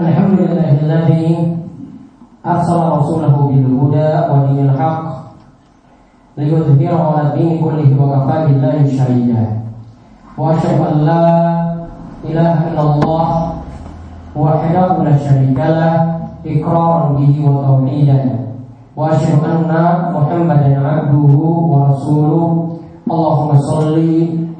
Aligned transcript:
الحمد 0.00 0.38
لله 0.40 0.70
الذي 0.84 1.56
أرسل 2.46 2.80
رسوله 2.98 3.36
بالهدى 3.48 4.10
ودين 4.32 4.68
الحق 4.68 5.02
ليظهره 6.36 7.00
على 7.16 7.22
الدين 7.28 7.64
كله 7.64 7.90
وكفى 8.02 8.36
بالله 8.46 8.76
شهيدا 8.98 9.44
وأشهد 10.38 10.80
أن 10.92 10.96
لا 11.00 11.24
إله 12.28 12.56
إلا 12.68 12.82
الله 12.82 13.28
وحده 14.36 14.88
لا 15.02 15.16
شريك 15.16 15.56
له 15.58 15.92
إقرارا 16.46 17.12
به 17.16 17.34
وتوحيدا 17.48 18.20
وأشهد 18.96 19.40
أن 19.44 19.70
محمدا 20.12 20.70
عبده 20.88 21.34
ورسوله 21.72 22.44
اللهم 23.10 23.50
صل 23.72 23.96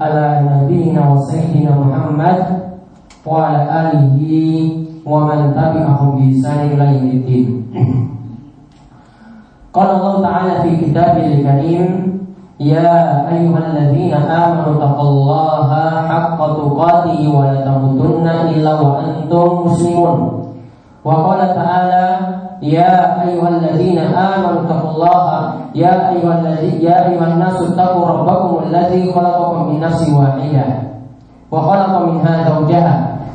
على 0.00 0.24
نبينا 0.48 1.02
وسيدنا 1.12 1.72
محمد 1.76 2.38
وعلى 3.26 3.60
آله 3.80 4.16
ومن 5.05 5.39
تبعهم 5.53 6.09
بإحسان 6.15 6.59
إلى 6.71 6.85
يوم 6.97 7.07
الدين 7.09 7.47
قال 9.73 9.89
الله 9.95 10.21
تعالى 10.21 10.53
في 10.61 10.71
كتابه 10.85 11.25
الكريم 11.25 12.11
يا 12.59 12.91
أيها 13.33 13.59
الذين 13.71 14.13
آمنوا 14.13 14.75
اتقوا 14.77 15.09
الله 15.09 15.69
حق 16.09 16.37
تقاته 16.37 17.19
ولا 17.37 17.65
تموتن 17.65 18.27
إلا 18.27 18.73
وأنتم 18.81 19.65
مسلمون 19.65 20.43
وقال 21.05 21.39
تعالى 21.55 22.17
يا 22.61 23.23
أيها 23.27 23.49
الذين 23.49 23.97
آمنوا 23.97 24.61
اتقوا 24.61 24.89
الله 24.91 25.53
يا 25.75 26.09
أيها 26.09 26.33
الذي 26.39 26.83
يا 26.85 27.09
أيها 27.09 27.27
الناس 27.33 27.61
اتقوا 27.61 28.05
ربكم 28.07 28.63
الذي 28.69 29.13
خلقكم 29.13 29.69
من 29.73 29.79
نفس 29.79 30.09
واحدة 30.09 30.65
وخلق 31.51 31.93
منها 32.05 32.49
زوجها 32.49 33.04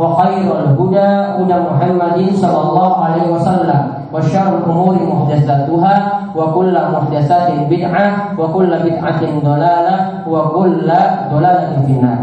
وخير 0.00 0.48
الهدى 0.58 1.10
هدى 1.38 1.56
محمد 1.70 2.18
صلى 2.34 2.60
الله 2.68 2.90
عليه 3.04 3.26
وسلم 3.32 3.80
وشر 4.12 4.48
الأمور 4.58 4.94
محدثاتها 5.12 5.94
وكل 6.36 6.74
محدثات 6.92 7.48
بدعة 7.70 8.06
وكل 8.38 8.70
بدعة 8.84 9.22
ضلالة 9.44 9.96
وكل 10.28 10.88
ضلالة 11.32 11.70
في 11.86 11.92
النار 11.92 12.20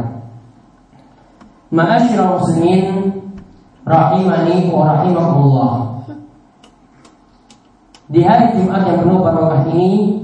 معاشر 1.72 2.20
المسلمين 2.22 3.14
rahimani 3.84 4.72
wa 4.72 4.96
rahimakumullah 4.96 5.74
Di 8.08 8.20
hari 8.24 8.56
Jumat 8.60 8.84
yang 8.88 9.04
penuh 9.04 9.20
barokah 9.20 9.64
ini 9.74 10.22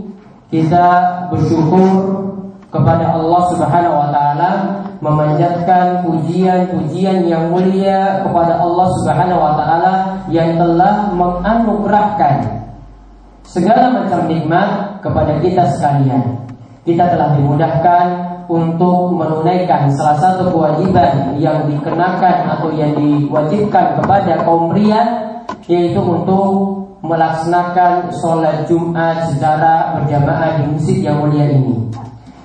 kita 0.51 0.87
bersyukur 1.31 1.87
kepada 2.69 3.17
Allah 3.17 3.41
Subhanahu 3.49 3.95
wa 3.97 4.07
taala 4.13 4.51
memanjatkan 5.04 6.00
pujian-pujian 6.08 7.28
yang 7.28 7.52
mulia 7.52 8.24
kepada 8.24 8.56
Allah 8.56 8.88
Subhanahu 8.96 9.36
wa 9.36 9.52
taala 9.52 9.94
yang 10.32 10.56
telah 10.56 11.12
menganugerahkan 11.12 12.64
segala 13.44 13.92
macam 13.92 14.24
nikmat 14.24 14.96
kepada 15.04 15.36
kita 15.44 15.68
sekalian. 15.76 16.48
Kita 16.88 17.04
telah 17.12 17.36
dimudahkan 17.36 18.06
untuk 18.48 19.12
menunaikan 19.12 19.92
salah 19.92 20.16
satu 20.20 20.48
kewajiban 20.52 21.36
yang 21.36 21.68
dikenakan 21.68 22.56
atau 22.56 22.72
yang 22.72 22.96
diwajibkan 22.96 24.00
kepada 24.00 24.40
kaum 24.44 24.72
pria 24.72 25.00
yaitu 25.68 26.00
untuk 26.00 26.80
melaksanakan 27.04 28.08
sholat 28.16 28.64
Jumat 28.64 29.28
secara 29.32 29.96
berjamaah 30.00 30.60
di 30.60 30.72
masjid 30.72 30.98
yang 31.04 31.20
mulia 31.20 31.52
ini. 31.52 31.92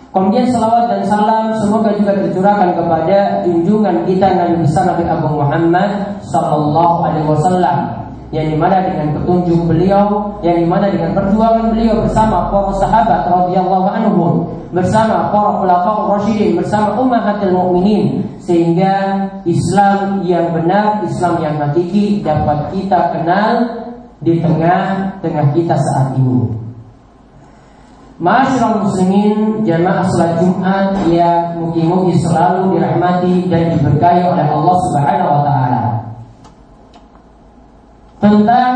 Kemudian 0.09 0.49
salawat 0.49 0.89
dan 0.89 1.05
salam 1.05 1.53
semoga 1.61 1.93
juga 1.93 2.17
tercurahkan 2.17 2.73
kepada 2.73 3.45
junjungan 3.45 4.09
kita 4.09 4.25
Nabi 4.33 4.65
besar 4.65 4.89
Nabi 4.89 5.05
Abu 5.05 5.37
Muhammad 5.37 6.17
Sallallahu 6.25 7.05
Alaihi 7.05 7.29
Wasallam 7.29 7.77
yang 8.29 8.45
di 8.49 8.57
mana 8.57 8.85
dengan 8.85 9.17
petunjuk 9.17 9.65
beliau, 9.65 10.37
yang 10.45 10.61
di 10.61 10.67
mana 10.69 10.89
dengan 10.93 11.17
perjuangan 11.17 11.73
beliau 11.73 12.05
bersama 12.05 12.49
para 12.53 12.73
sahabat 12.77 13.25
radhiyallahu 13.25 13.87
anhum, 13.89 14.33
bersama 14.69 15.33
para 15.33 15.61
khulafaur 15.61 16.17
rasyidin, 16.17 16.57
bersama 16.57 16.93
ummahatul 16.97 17.53
mukminin 17.53 18.21
sehingga 18.37 19.25
Islam 19.49 20.21
yang 20.25 20.53
benar, 20.53 21.01
Islam 21.05 21.41
yang 21.41 21.57
hakiki 21.57 22.21
dapat 22.21 22.69
kita 22.73 23.17
kenal 23.17 23.53
di 24.21 24.37
tengah-tengah 24.37 25.45
kita 25.57 25.73
saat 25.73 26.13
ini. 26.17 26.68
Masyarakat 28.19 28.83
muslimin 28.83 29.63
jamaah 29.63 30.03
salat 30.11 30.43
Jumat 30.43 30.91
yang 31.07 31.55
mungkin-mungkin 31.55 32.19
selalu 32.19 32.75
dirahmati 32.75 33.47
dan 33.47 33.79
diberkahi 33.79 34.27
oleh 34.27 34.43
Allah 34.43 34.75
Subhanahu 34.91 35.29
wa 35.31 35.41
taala. 35.47 35.83
Tentang 38.19 38.75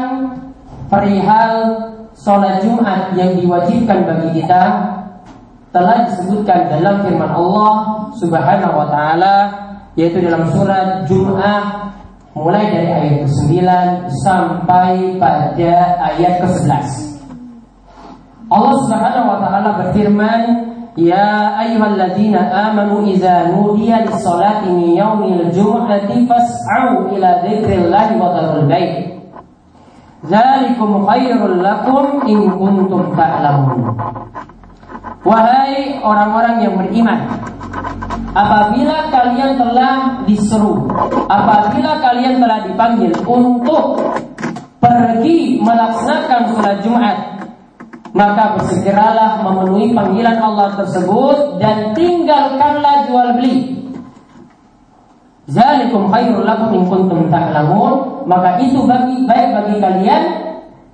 perihal 0.88 1.56
sholat 2.16 2.64
Jumat 2.64 3.12
yang 3.20 3.36
diwajibkan 3.36 4.08
bagi 4.08 4.40
kita 4.40 4.64
telah 5.76 6.08
disebutkan 6.08 6.80
dalam 6.80 7.04
firman 7.04 7.28
Allah 7.28 7.74
Subhanahu 8.16 8.80
wa 8.80 8.88
taala 8.88 9.36
yaitu 10.00 10.24
dalam 10.24 10.48
surat 10.56 11.04
Jum'ah 11.04 11.92
mulai 12.32 12.72
dari 12.72 12.90
ayat 12.90 13.16
ke-9 13.28 13.52
sampai 14.24 15.20
pada 15.20 16.00
ayat 16.16 16.40
ke-11. 16.40 17.13
Allah 18.54 18.78
Subhanahu 18.86 19.26
wa 19.34 19.38
taala 19.42 19.70
berfirman, 19.82 20.42
"Ya 20.94 21.58
ayyuhalladzina 21.58 22.54
amanu 22.70 23.02
idza 23.10 23.50
nudiya 23.50 24.06
lis-salati 24.06 24.70
min 24.70 24.94
yaumil 24.94 25.50
jum'ati 25.50 26.30
fas'au 26.30 27.10
ila 27.18 27.42
dzikrillahi 27.42 28.14
wa 28.22 28.30
dzarul 28.30 28.70
bait." 28.70 29.10
Dzalikum 30.30 31.02
khairul 31.10 31.66
lakum 31.66 32.22
in 32.30 32.54
kuntum 32.54 33.18
ta'lamun. 33.18 33.90
Wahai 35.26 35.98
orang-orang 36.06 36.62
yang 36.62 36.78
beriman, 36.78 37.26
apabila 38.38 39.10
kalian 39.10 39.58
telah 39.58 40.22
diseru, 40.30 40.88
apabila 41.26 41.98
kalian 42.06 42.38
telah 42.38 42.70
dipanggil 42.70 43.12
untuk 43.26 43.98
pergi 44.78 45.58
melaksanakan 45.64 46.42
sholat 46.54 46.78
Jumat, 46.86 47.33
maka 48.14 48.62
bersegeralah 48.62 49.42
memenuhi 49.42 49.92
panggilan 49.98 50.38
Allah 50.38 50.78
tersebut 50.78 51.58
dan 51.58 51.98
tinggalkanlah 51.98 53.10
jual 53.10 53.30
beli. 53.42 53.74
Zalikum 55.50 56.08
khairul 56.08 56.48
lakum 56.48 56.72
in 56.78 56.84
kuntum 56.88 57.28
ta'lamun, 57.28 58.24
maka 58.30 58.62
itu 58.64 58.80
bagi 58.88 59.28
baik 59.28 59.50
bagi 59.52 59.76
kalian 59.82 60.24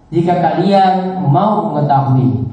jika 0.09 0.33
kalian 0.41 1.21
mau 1.29 1.69
mengetahui. 1.69 2.49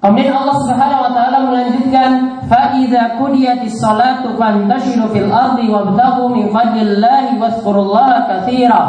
Kemudian 0.00 0.32
Allah 0.32 0.56
Subhanahu 0.64 1.04
wa 1.10 1.12
taala 1.12 1.38
melanjutkan 1.44 2.10
fa 2.48 2.72
idza 2.72 3.20
qudiyatis 3.20 3.76
salatu 3.76 4.32
fantashiru 4.40 5.12
fil 5.12 5.28
ardi 5.28 5.68
wabtaghu 5.68 6.32
min 6.32 6.48
fadlillahi 6.48 7.36
wazkurullaha 7.36 8.24
katsira 8.30 8.82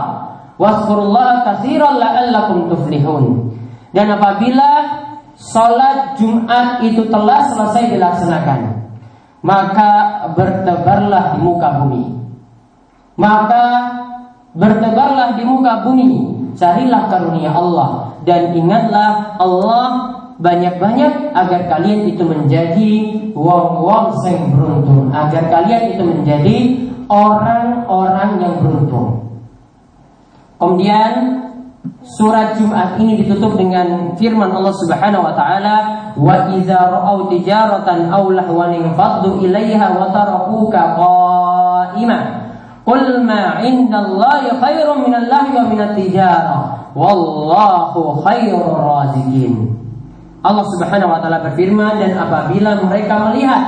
wazkurullaha 0.56 1.44
katsiran 1.44 2.00
la'allakum 2.00 2.72
tuflihun. 2.72 3.52
Dan 3.92 4.08
apabila 4.16 4.72
salat 5.36 6.16
Jumat 6.16 6.80
itu 6.84 7.08
telah 7.12 7.52
selesai 7.52 7.92
dilaksanakan, 7.92 8.60
maka 9.44 9.92
bertebarlah 10.36 11.36
di 11.36 11.40
muka 11.44 11.70
bumi. 11.84 12.04
Maka 13.20 13.66
bertebarlah 14.56 15.36
di 15.36 15.44
muka 15.44 15.84
bumi, 15.84 16.12
carilah 16.56 17.12
karunia 17.12 17.52
Allah 17.52 18.16
dan 18.24 18.54
ingatlah 18.56 19.36
Allah 19.42 19.88
banyak-banyak 20.42 21.38
agar 21.38 21.62
kalian 21.70 22.10
itu 22.10 22.24
menjadi 22.26 22.92
wong-wong 23.38 24.18
yang 24.26 24.56
beruntung, 24.58 25.14
agar 25.14 25.44
kalian 25.52 25.84
itu 25.94 26.04
menjadi 26.04 26.58
orang-orang 27.12 28.32
yang 28.42 28.56
beruntung. 28.62 29.10
Kemudian 30.58 31.41
Surat 32.02 32.58
Jumat 32.58 32.98
ini 33.02 33.26
ditutup 33.26 33.58
dengan 33.58 34.14
firman 34.18 34.54
Allah 34.54 34.74
Subhanahu 34.74 35.26
wa 35.26 35.34
taala, 35.34 35.76
"Wa 36.14 36.50
idza 36.54 36.78
ra'aw 36.78 37.30
tijaratan 37.30 38.10
aw 38.10 38.26
lahwan 38.30 38.74
faddu 38.94 39.42
ilaiha 39.42 39.98
wa 39.98 40.10
tarakuka 40.14 40.98
qa'ima." 40.98 42.20
Qul 42.86 43.22
ma 43.26 43.62
'indallahi 43.62 44.58
khairum 44.62 45.10
minallahi 45.10 45.50
wa 45.54 45.64
minat 45.70 45.94
tijarah. 45.98 46.62
wallahu 46.92 48.20
khairur 48.20 48.76
razikin. 48.84 49.72
Allah 50.44 50.66
Subhanahu 50.76 51.14
wa 51.14 51.20
taala 51.24 51.40
berfirman 51.48 52.02
dan 52.02 52.20
apabila 52.20 52.82
mereka 52.84 53.16
melihat 53.32 53.64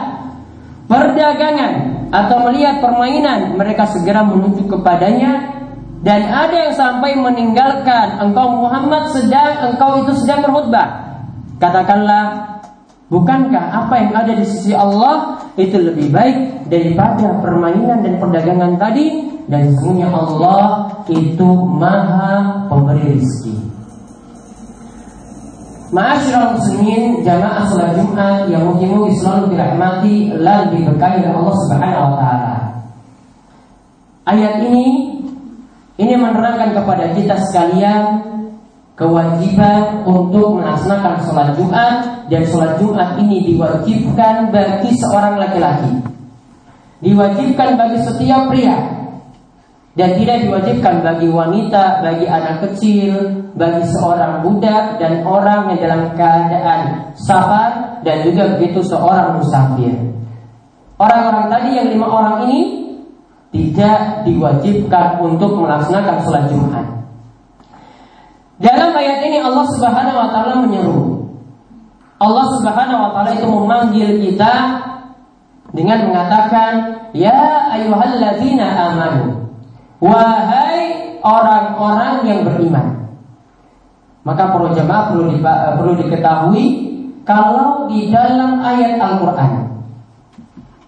perdagangan 0.91 1.73
atau 2.11 2.37
melihat 2.49 2.83
permainan 2.83 3.55
mereka 3.55 3.87
segera 3.87 4.25
menuju 4.25 4.67
kepadanya 4.67 5.62
dan 6.03 6.27
ada 6.27 6.67
yang 6.67 6.75
sampai 6.75 7.15
meninggalkan 7.15 8.19
engkau 8.19 8.59
Muhammad 8.59 9.07
sedang 9.15 9.71
engkau 9.71 10.03
itu 10.03 10.11
sedang 10.19 10.43
berkhutbah. 10.43 11.15
Katakanlah, 11.63 12.59
bukankah 13.07 13.65
apa 13.71 13.93
yang 14.03 14.11
ada 14.11 14.35
di 14.35 14.43
sisi 14.43 14.75
Allah 14.75 15.39
itu 15.55 15.79
lebih 15.79 16.11
baik 16.11 16.67
daripada 16.67 17.39
permainan 17.39 18.03
dan 18.03 18.19
perdagangan 18.19 18.75
tadi? 18.75 19.31
Dan 19.47 19.71
sesungguhnya 19.71 20.11
Allah 20.11 20.91
itu 21.07 21.47
maha 21.71 22.67
pemberi 22.67 23.15
rezeki. 23.15 23.55
Ma'asyiral 25.93 26.57
muslimin 26.59 27.23
jamaah 27.23 27.63
salat 27.69 27.95
Jumat 27.95 28.49
yang 28.51 28.65
mungkin 28.65 29.07
selalu 29.13 29.55
dirahmati 29.55 30.35
dan 30.35 30.67
diberkahi 30.73 31.21
oleh 31.21 31.31
Allah 31.31 31.55
Subhanahu 31.63 32.03
wa 32.11 32.15
taala. 32.17 32.55
Ayat 34.23 34.63
ini 34.67 35.12
ini 35.97 36.13
menerangkan 36.17 36.73
kepada 36.73 37.13
kita 37.13 37.35
sekalian 37.49 38.33
kewajiban 38.97 40.05
untuk 40.05 40.57
melaksanakan 40.61 41.21
sholat 41.25 41.49
Jumat 41.57 41.95
dan 42.29 42.41
sholat 42.49 42.77
Jumat 42.81 43.17
ini 43.21 43.53
diwajibkan 43.53 44.49
bagi 44.49 44.89
seorang 44.97 45.37
laki-laki, 45.37 46.01
diwajibkan 47.01 47.77
bagi 47.77 47.99
setiap 48.05 48.49
pria 48.49 48.77
dan 49.93 50.17
tidak 50.17 50.49
diwajibkan 50.49 51.05
bagi 51.05 51.29
wanita, 51.29 52.01
bagi 52.01 52.25
anak 52.25 52.65
kecil, 52.65 53.13
bagi 53.53 53.85
seorang 53.93 54.41
budak 54.41 54.97
dan 54.97 55.21
orang 55.21 55.73
yang 55.73 55.79
dalam 55.85 56.01
keadaan 56.17 57.13
safar 57.13 58.01
dan 58.01 58.25
juga 58.25 58.57
begitu 58.57 58.81
seorang 58.81 59.37
musafir. 59.37 59.93
Orang-orang 60.97 61.53
tadi 61.53 61.69
yang 61.77 61.87
lima 61.93 62.09
orang 62.09 62.49
ini 62.49 62.59
tidak 63.53 64.25
diwajibkan 64.25 65.21
untuk 65.21 65.61
melaksanakan 65.61 66.25
sholat 66.25 66.49
Jumat. 66.49 66.85
Dalam 68.57 68.91
ayat 68.97 69.21
ini 69.29 69.37
Allah 69.37 69.65
Subhanahu 69.77 70.17
wa 70.17 70.29
taala 70.33 70.53
menyeru. 70.65 71.29
Allah 72.17 72.45
Subhanahu 72.57 72.99
wa 73.05 73.09
taala 73.13 73.31
itu 73.37 73.45
memanggil 73.45 74.09
kita 74.25 74.53
dengan 75.69 76.09
mengatakan, 76.09 76.71
"Ya 77.13 77.69
ayyuhalladzina 77.77 78.65
amanu." 78.65 79.53
Wahai 80.01 81.17
orang-orang 81.23 82.27
yang 82.27 82.39
beriman. 82.43 83.07
Maka 84.27 84.51
perlu 84.51 84.75
jemaah 84.75 85.13
perlu, 85.13 85.31
perlu 85.79 85.93
diketahui 86.03 86.65
kalau 87.23 87.87
di 87.87 88.11
dalam 88.11 88.59
ayat 88.59 88.99
Al-Qur'an 88.99 89.62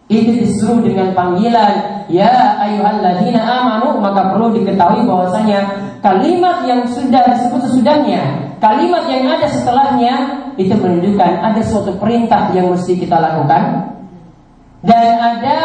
itu 0.06 0.46
disuruh 0.46 0.86
dengan 0.86 1.18
panggilan 1.18 2.06
ya 2.12 2.62
ayyuhalladzina 2.62 3.42
amanu 3.42 3.98
maka 3.98 4.30
perlu 4.30 4.54
diketahui 4.54 5.02
bahwasanya 5.02 5.66
kalimat 6.06 6.62
yang 6.70 6.86
sudah 6.86 7.26
disebut 7.34 7.66
sesudahnya 7.66 8.54
kalimat 8.62 9.10
yang 9.10 9.26
ada 9.34 9.50
setelahnya 9.50 10.46
itu 10.56 10.72
menunjukkan 10.72 11.32
ada 11.44 11.62
suatu 11.64 11.92
perintah 12.00 12.52
yang 12.56 12.72
mesti 12.72 12.96
kita 12.96 13.20
lakukan. 13.20 13.92
Dan 14.86 15.18
ada 15.18 15.58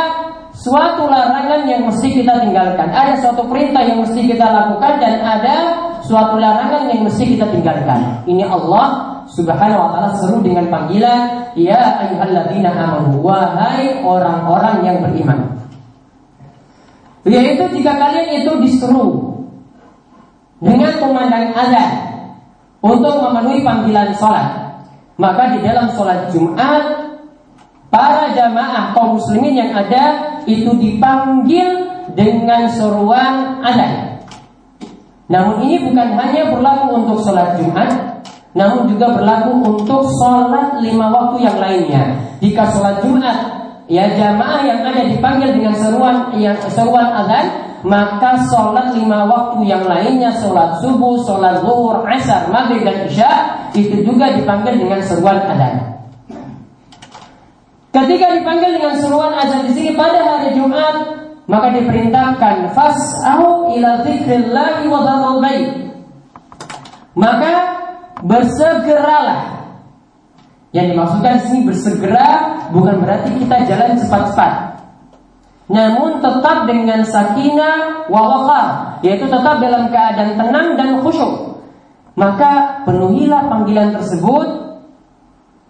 suatu 0.57 1.07
larangan 1.07 1.69
yang 1.69 1.87
mesti 1.87 2.09
kita 2.11 2.41
tinggalkan. 2.41 2.89
Ada 2.91 3.21
suatu 3.21 3.47
perintah 3.47 3.85
yang 3.85 4.03
mesti 4.03 4.27
kita 4.27 4.47
lakukan 4.49 4.99
dan 4.99 5.21
ada 5.21 5.57
suatu 6.03 6.41
larangan 6.41 6.89
yang 6.91 7.05
mesti 7.05 7.37
kita 7.37 7.47
tinggalkan. 7.53 8.25
Ini 8.27 8.49
Allah 8.49 9.20
Subhanahu 9.31 9.79
wa 9.79 9.89
taala 9.95 10.11
seru 10.19 10.43
dengan 10.43 10.67
panggilan 10.67 11.55
ya 11.55 12.03
ayyuhalladzina 12.03 12.75
amanu 12.75 13.23
wahai 13.23 14.03
orang-orang 14.03 14.77
yang 14.83 14.97
beriman. 15.07 15.55
Yaitu 17.23 17.63
jika 17.79 17.95
kalian 17.95 18.43
itu 18.43 18.53
diseru 18.59 19.39
dengan 20.59 20.93
pemandang 20.99 21.55
azan 21.55 21.91
untuk 22.83 23.23
memenuhi 23.23 23.63
panggilan 23.63 24.11
sholat, 24.19 24.83
maka 25.15 25.55
di 25.55 25.63
dalam 25.63 25.95
sholat 25.95 26.33
Jumat 26.35 26.83
para 27.93 28.35
jamaah 28.35 28.91
kaum 28.99 29.15
muslimin 29.21 29.63
yang 29.63 29.71
ada 29.79 30.43
itu 30.49 30.75
dipanggil 30.75 31.87
dengan 32.19 32.67
seruan 32.73 33.63
azan. 33.63 34.11
Namun 35.31 35.63
ini 35.63 35.87
bukan 35.87 36.19
hanya 36.19 36.51
berlaku 36.51 36.99
untuk 36.99 37.23
sholat 37.23 37.55
Jumat, 37.63 38.10
namun 38.51 38.91
juga 38.91 39.15
berlaku 39.15 39.63
untuk 39.63 40.03
sholat 40.19 40.83
lima 40.83 41.07
waktu 41.15 41.47
yang 41.47 41.59
lainnya. 41.59 42.03
Jika 42.43 42.67
sholat 42.75 42.99
Jumat, 42.99 43.39
ya 43.87 44.11
jamaah 44.11 44.67
yang 44.67 44.81
ada 44.83 45.07
dipanggil 45.07 45.55
dengan 45.55 45.75
seruan 45.79 46.35
yang 46.35 46.59
seruan 46.67 47.15
azan, 47.15 47.47
maka 47.87 48.43
sholat 48.51 48.91
lima 48.99 49.23
waktu 49.31 49.71
yang 49.71 49.87
lainnya, 49.87 50.35
sholat 50.35 50.83
subuh, 50.83 51.23
sholat 51.23 51.63
zuhur, 51.63 52.03
asar, 52.11 52.51
maghrib 52.51 52.83
dan 52.83 53.07
isya, 53.07 53.31
itu 53.71 54.03
juga 54.03 54.35
dipanggil 54.35 54.83
dengan 54.83 54.99
seruan 55.07 55.39
azan. 55.47 55.75
Ketika 57.91 58.35
dipanggil 58.35 58.83
dengan 58.83 58.95
seruan 58.99 59.35
azan 59.35 59.67
di 59.71 59.73
sini 59.79 59.91
pada 59.95 60.27
hari 60.27 60.59
Jumat, 60.59 60.95
maka 61.47 61.71
diperintahkan 61.75 62.75
fas'au 62.75 63.75
ila 63.75 64.03
dzikrillah 64.07 64.87
wa 64.87 65.01
Maka 67.11 67.80
bersegeralah. 68.25 69.61
Yang 70.71 70.87
dimaksudkan 70.95 71.33
di 71.35 71.43
sini 71.51 71.61
bersegera 71.67 72.29
bukan 72.71 73.03
berarti 73.03 73.31
kita 73.43 73.57
jalan 73.67 73.99
cepat-cepat. 73.99 74.53
Namun 75.71 76.19
tetap 76.19 76.67
dengan 76.67 77.03
sakinah 77.07 78.07
wa 78.11 78.99
yaitu 79.07 79.27
tetap 79.31 79.63
dalam 79.63 79.91
keadaan 79.91 80.35
tenang 80.35 80.69
dan 80.75 80.99
khusyuk. 81.03 81.63
Maka 82.19 82.83
penuhilah 82.85 83.47
panggilan 83.47 83.95
tersebut, 83.95 84.47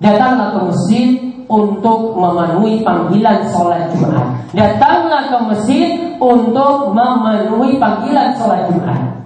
datanglah 0.00 0.56
ke 0.56 0.61
masjid 0.73 1.08
untuk 1.47 2.17
memenuhi 2.17 2.81
panggilan 2.81 3.44
sholat 3.52 3.93
Jumat. 3.93 4.25
Datanglah 4.56 5.28
ke 5.28 5.38
masjid 5.52 5.88
untuk 6.16 6.97
memenuhi 6.97 7.76
panggilan 7.76 8.33
sholat 8.40 8.73
Jumat. 8.73 9.20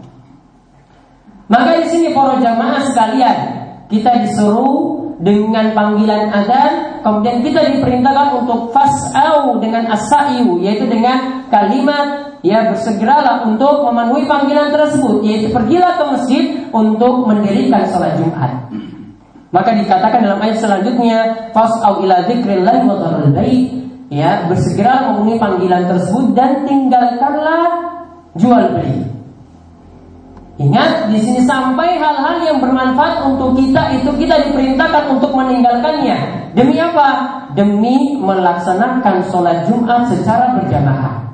Maka 1.45 1.85
di 1.85 1.87
sini 1.93 2.09
para 2.17 2.41
jamaah 2.41 2.83
sekalian, 2.89 3.39
kita 3.93 4.25
disuruh 4.25 5.05
dengan 5.21 5.77
panggilan 5.77 6.33
adzan, 6.33 7.05
kemudian 7.05 7.45
kita 7.45 7.61
diperintahkan 7.77 8.45
untuk 8.45 8.73
fas'au 8.73 9.61
dengan 9.61 9.87
asaiu, 9.93 10.59
yaitu 10.59 10.89
dengan 10.89 11.47
kalimat 11.53 12.37
ya 12.45 12.73
bersegeralah 12.73 13.45
untuk 13.47 13.85
memenuhi 13.89 14.25
panggilan 14.25 14.73
tersebut, 14.73 15.23
yaitu 15.25 15.53
pergilah 15.53 16.01
ke 16.01 16.05
masjid 16.17 16.45
untuk 16.73 17.29
mendirikan 17.29 17.87
salat 17.89 18.17
Jumat. 18.19 18.69
Maka 19.55 19.71
dikatakan 19.71 20.19
dalam 20.25 20.43
ayat 20.43 20.59
selanjutnya, 20.59 21.19
fas'au 21.55 22.03
ila 22.03 22.27
dzikrillah 22.27 22.85
wa 22.91 22.97
ya 24.11 24.51
bersegera 24.51 25.15
memenuhi 25.15 25.39
panggilan 25.39 25.87
tersebut 25.87 26.35
dan 26.35 26.67
tinggalkanlah 26.67 27.65
jual 28.35 28.65
beli. 28.75 29.14
Ingat 30.55 31.11
di 31.11 31.19
sini 31.19 31.43
sampai 31.43 31.99
hal-hal 31.99 32.39
yang 32.47 32.63
bermanfaat 32.63 33.27
untuk 33.27 33.59
kita 33.59 33.91
itu 33.99 34.07
kita 34.15 34.39
diperintahkan 34.47 35.11
untuk 35.11 35.35
meninggalkannya. 35.35 36.51
Demi 36.55 36.79
apa? 36.79 37.43
Demi 37.59 38.15
melaksanakan 38.23 39.27
sholat 39.35 39.67
Jumat 39.67 40.07
secara 40.07 40.55
berjamaah. 40.55 41.27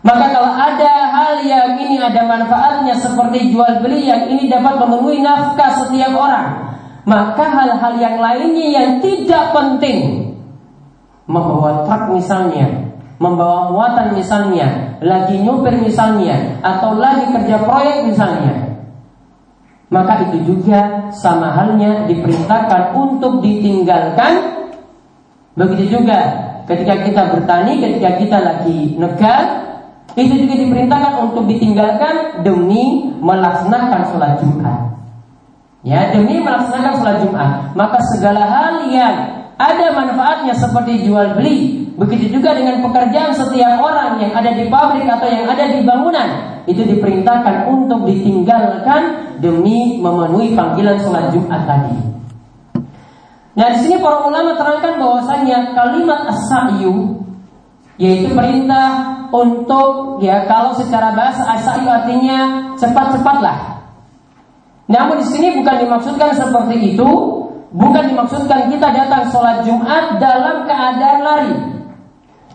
Maka 0.00 0.26
kalau 0.32 0.52
ada 0.56 0.92
hal 1.12 1.44
yang 1.44 1.76
ini 1.76 2.00
ada 2.00 2.24
manfaatnya 2.24 2.96
seperti 2.96 3.52
jual 3.52 3.84
beli 3.84 4.08
yang 4.08 4.24
ini 4.32 4.48
dapat 4.48 4.80
memenuhi 4.80 5.20
nafkah 5.20 5.84
setiap 5.84 6.16
orang, 6.16 6.72
maka 7.04 7.44
hal-hal 7.44 8.00
yang 8.00 8.16
lainnya 8.16 8.66
yang 8.72 8.90
tidak 9.04 9.52
penting 9.52 10.32
membawa 11.28 11.84
truk 11.84 12.16
misalnya 12.16 12.96
membawa 13.18 13.70
muatan 13.74 14.14
misalnya, 14.14 14.98
lagi 15.02 15.42
nyupir 15.42 15.74
misalnya, 15.78 16.62
atau 16.62 16.94
lagi 16.94 17.34
kerja 17.34 17.66
proyek 17.66 18.06
misalnya, 18.06 18.68
maka 19.90 20.28
itu 20.30 20.54
juga 20.54 21.10
sama 21.10 21.50
halnya 21.50 22.06
diperintahkan 22.06 22.94
untuk 22.94 23.42
ditinggalkan. 23.42 24.62
Begitu 25.58 25.98
juga 25.98 26.18
ketika 26.70 26.94
kita 27.02 27.22
bertani, 27.34 27.82
ketika 27.82 28.10
kita 28.20 28.38
lagi 28.38 28.94
negar, 29.00 29.42
itu 30.14 30.34
juga 30.46 30.54
diperintahkan 30.54 31.14
untuk 31.30 31.46
ditinggalkan 31.50 32.42
demi 32.46 33.10
melaksanakan 33.18 34.00
sholat 34.12 34.32
Jumat. 34.42 34.78
Ya, 35.86 36.10
demi 36.10 36.42
melaksanakan 36.42 36.92
sholat 36.98 37.18
Jumat, 37.22 37.50
maka 37.74 37.98
segala 38.14 38.42
hal 38.46 38.90
yang 38.90 39.14
ada 39.58 39.86
manfaatnya 39.94 40.54
seperti 40.54 41.06
jual 41.06 41.34
beli, 41.34 41.77
Begitu 41.98 42.38
juga 42.38 42.54
dengan 42.54 42.78
pekerjaan 42.78 43.34
setiap 43.34 43.82
orang 43.82 44.22
yang 44.22 44.30
ada 44.30 44.54
di 44.54 44.70
pabrik 44.70 45.02
atau 45.02 45.26
yang 45.26 45.50
ada 45.50 45.66
di 45.66 45.82
bangunan 45.82 46.28
itu 46.70 46.86
diperintahkan 46.86 47.66
untuk 47.66 48.06
ditinggalkan 48.06 49.34
demi 49.42 49.98
memenuhi 49.98 50.54
panggilan 50.54 50.94
sholat 51.02 51.34
Jumat 51.34 51.66
tadi. 51.66 51.98
Nah 53.58 53.74
di 53.74 53.78
sini 53.82 53.98
para 53.98 54.22
ulama 54.22 54.54
terangkan 54.54 54.94
bahwasanya 55.02 55.74
kalimat 55.74 56.30
as-sa'yu 56.30 57.18
yaitu 57.98 58.30
perintah 58.30 59.18
untuk 59.34 60.22
ya 60.22 60.46
kalau 60.46 60.78
secara 60.78 61.10
bahasa 61.18 61.42
as-sa'yu 61.58 61.90
artinya 61.90 62.70
cepat-cepatlah. 62.78 63.82
Namun 64.86 65.18
di 65.18 65.26
sini 65.34 65.58
bukan 65.58 65.82
dimaksudkan 65.82 66.30
seperti 66.30 66.94
itu, 66.94 67.10
bukan 67.74 68.04
dimaksudkan 68.06 68.70
kita 68.70 68.88
datang 68.94 69.26
sholat 69.34 69.66
Jumat 69.66 70.22
dalam 70.22 70.62
keadaan 70.62 71.20
lari. 71.26 71.77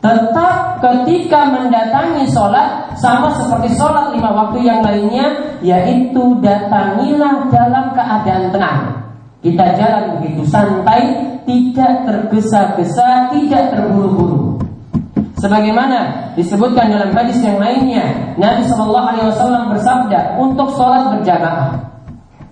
Tetap 0.03 0.83
ketika 0.83 1.47
mendatangi 1.47 2.27
sholat 2.27 2.91
sama 2.99 3.31
seperti 3.39 3.71
sholat 3.79 4.11
lima 4.11 4.35
waktu 4.35 4.67
yang 4.67 4.83
lainnya, 4.83 5.31
yaitu 5.63 6.43
datangilah 6.43 7.47
dalam 7.47 7.95
keadaan 7.95 8.51
tenang. 8.51 8.79
Kita 9.39 9.63
jalan 9.79 10.19
begitu 10.19 10.43
santai, 10.43 11.23
tidak 11.47 12.03
tergesa-gesa, 12.03 13.31
tidak 13.31 13.71
terburu-buru. 13.71 14.59
Sebagaimana 15.39 16.31
disebutkan 16.35 16.91
dalam 16.91 17.15
hadis 17.15 17.39
yang 17.39 17.63
lainnya, 17.63 18.35
Nabi 18.35 18.67
Wasallam 18.67 19.71
bersabda 19.71 20.35
untuk 20.35 20.67
sholat 20.75 21.15
berjamaah. 21.15 21.79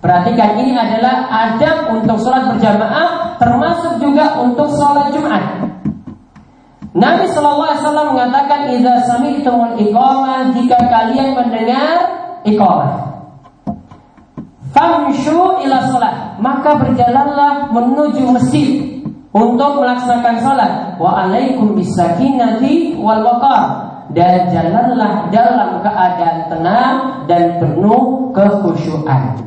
Perhatikan 0.00 0.56
ini 0.56 0.72
adalah 0.72 1.28
adab 1.28 2.00
untuk 2.00 2.16
sholat 2.16 2.48
berjamaah, 2.56 3.36
termasuk 3.36 4.00
juga 4.00 4.40
untuk 4.40 4.72
sholat 4.72 5.12
Jumat. 5.12 5.71
Nabi 6.92 7.24
Shallallahu 7.32 7.72
Alaihi 7.72 7.82
Wasallam 7.88 8.08
mengatakan, 8.12 8.60
"Idza 8.68 8.94
sami'tumul 9.08 9.80
iqamah 9.80 10.52
jika 10.52 10.76
kalian 10.92 11.32
mendengar 11.32 11.96
iqamah." 12.44 13.12
Famshu 14.72 15.60
ila 15.68 15.76
sholat 15.84 16.40
Maka 16.40 16.80
berjalanlah 16.80 17.68
menuju 17.76 18.24
masjid 18.32 18.80
Untuk 19.36 19.84
melaksanakan 19.84 20.36
sholat 20.40 20.72
Wa 20.96 21.28
alaikum 21.28 21.76
bisakinati 21.76 22.96
wal 22.96 23.20
waqar 23.20 23.64
Dan 24.16 24.48
jalanlah 24.48 25.28
dalam 25.28 25.84
keadaan 25.84 26.48
tenang 26.48 26.94
Dan 27.28 27.60
penuh 27.60 28.32
kekhusyuan 28.32 29.44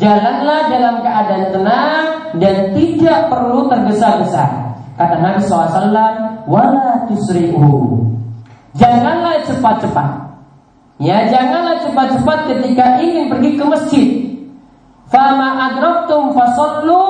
Jalanlah 0.00 0.60
dalam 0.72 1.04
keadaan 1.04 1.46
tenang 1.52 2.04
Dan 2.40 2.72
tidak 2.72 3.28
perlu 3.28 3.68
tergesa-gesa 3.68 4.71
Kata 4.98 5.16
Nabi 5.20 5.40
SAW 5.44 5.92
Wala 6.48 7.06
tusri'u 7.08 8.00
Janganlah 8.76 9.44
cepat-cepat 9.44 10.22
Ya 11.02 11.26
janganlah 11.26 11.82
cepat-cepat 11.82 12.38
ketika 12.46 13.02
ingin 13.02 13.26
pergi 13.26 13.58
ke 13.58 13.64
masjid. 13.66 14.06
Fama 15.10 15.58
adraktum 15.66 16.30
fasallu 16.30 17.02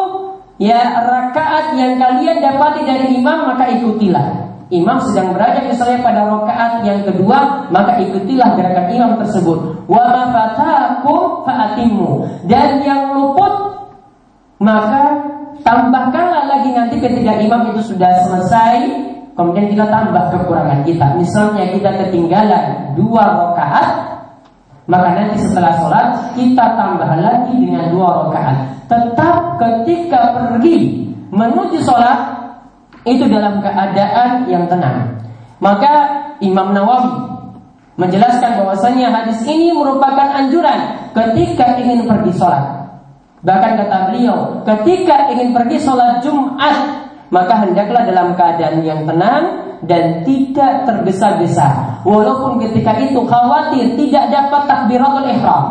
ya 0.57 0.97
rakaat 0.97 1.77
yang 1.77 2.01
kalian 2.01 2.41
dapati 2.41 2.89
dari 2.89 3.21
imam 3.21 3.53
maka 3.53 3.69
ikutilah. 3.69 4.49
Imam 4.73 4.97
sedang 5.05 5.37
berada 5.37 5.61
misalnya 5.69 6.01
pada 6.01 6.25
rakaat 6.25 6.89
yang 6.89 7.05
kedua 7.05 7.69
maka 7.69 8.01
ikutilah 8.01 8.57
gerakan 8.57 8.87
imam 8.97 9.13
tersebut. 9.21 9.85
Wa 9.85 10.03
ma 10.09 10.23
fatakum 10.33 11.45
fa'atimu 11.45 12.09
dan 12.49 12.81
yang 12.81 13.13
luput 13.13 13.53
maka 14.57 15.21
tambahkanlah 15.61 16.32
lagi 16.53 16.71
nanti 16.77 17.01
ketika 17.01 17.41
imam 17.41 17.73
itu 17.73 17.97
sudah 17.97 18.13
selesai 18.29 18.77
kemudian 19.33 19.73
kita 19.73 19.89
tambah 19.89 20.25
kekurangan 20.37 20.85
kita. 20.85 21.17
Misalnya 21.17 21.65
kita 21.73 21.91
ketinggalan 22.05 22.95
dua 22.97 23.25
rakaat, 23.25 23.89
maka 24.85 25.09
nanti 25.17 25.41
setelah 25.41 25.73
sholat 25.81 26.07
kita 26.37 26.65
tambah 26.77 27.11
lagi 27.17 27.55
dengan 27.57 27.89
dua 27.93 28.29
rakaat. 28.29 28.57
Tetap 28.93 29.37
ketika 29.57 30.21
pergi 30.37 31.09
menuju 31.33 31.81
sholat 31.81 32.19
itu 33.09 33.25
dalam 33.27 33.65
keadaan 33.65 34.47
yang 34.47 34.69
tenang. 34.69 35.17
Maka 35.63 36.23
Imam 36.45 36.75
Nawawi 36.77 37.33
menjelaskan 37.97 38.61
bahwasanya 38.61 39.09
hadis 39.15 39.41
ini 39.47 39.71
merupakan 39.73 40.29
anjuran 40.33 41.11
ketika 41.17 41.79
ingin 41.81 42.05
pergi 42.05 42.33
sholat. 42.37 42.65
Bahkan 43.43 43.73
kata 43.75 43.99
beliau, 44.11 44.63
ketika 44.63 45.35
ingin 45.35 45.51
pergi 45.51 45.83
sholat 45.83 46.23
Jumat 46.23 47.03
maka 47.33 47.65
hendaklah 47.65 48.05
dalam 48.05 48.37
keadaan 48.37 48.85
yang 48.85 49.09
tenang 49.09 49.45
dan 49.83 50.23
tidak 50.23 50.85
tergesa-gesa. 50.85 51.99
Walaupun 52.07 52.61
ketika 52.63 53.01
itu 53.03 53.19
khawatir 53.25 53.99
tidak 53.99 54.31
dapat 54.31 54.63
takbiratul 54.69 55.27
ihram. 55.27 55.65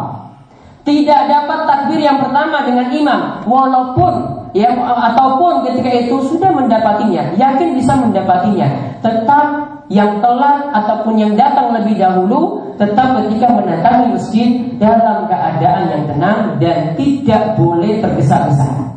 Tidak 0.81 1.21
dapat 1.29 1.69
takbir 1.69 2.01
yang 2.01 2.17
pertama 2.17 2.65
dengan 2.65 2.89
imam 2.89 3.21
walaupun 3.45 4.13
ya 4.57 4.73
ataupun 5.13 5.61
ketika 5.69 5.93
itu 5.93 6.17
sudah 6.25 6.49
mendapatinya, 6.49 7.37
yakin 7.37 7.77
bisa 7.77 7.93
mendapatinya. 7.93 8.97
Tetap 9.05 9.70
yang 9.91 10.23
telat 10.23 10.71
ataupun 10.71 11.19
yang 11.19 11.35
datang 11.35 11.75
lebih 11.75 11.99
dahulu 11.99 12.71
tetap 12.79 13.19
ketika 13.19 13.51
mendatangi 13.51 14.15
masjid 14.15 14.49
dalam 14.79 15.27
keadaan 15.27 15.83
yang 15.91 16.03
tenang 16.07 16.39
dan 16.63 16.95
tidak 16.95 17.59
boleh 17.59 17.99
tergesa-gesa. 17.99 18.95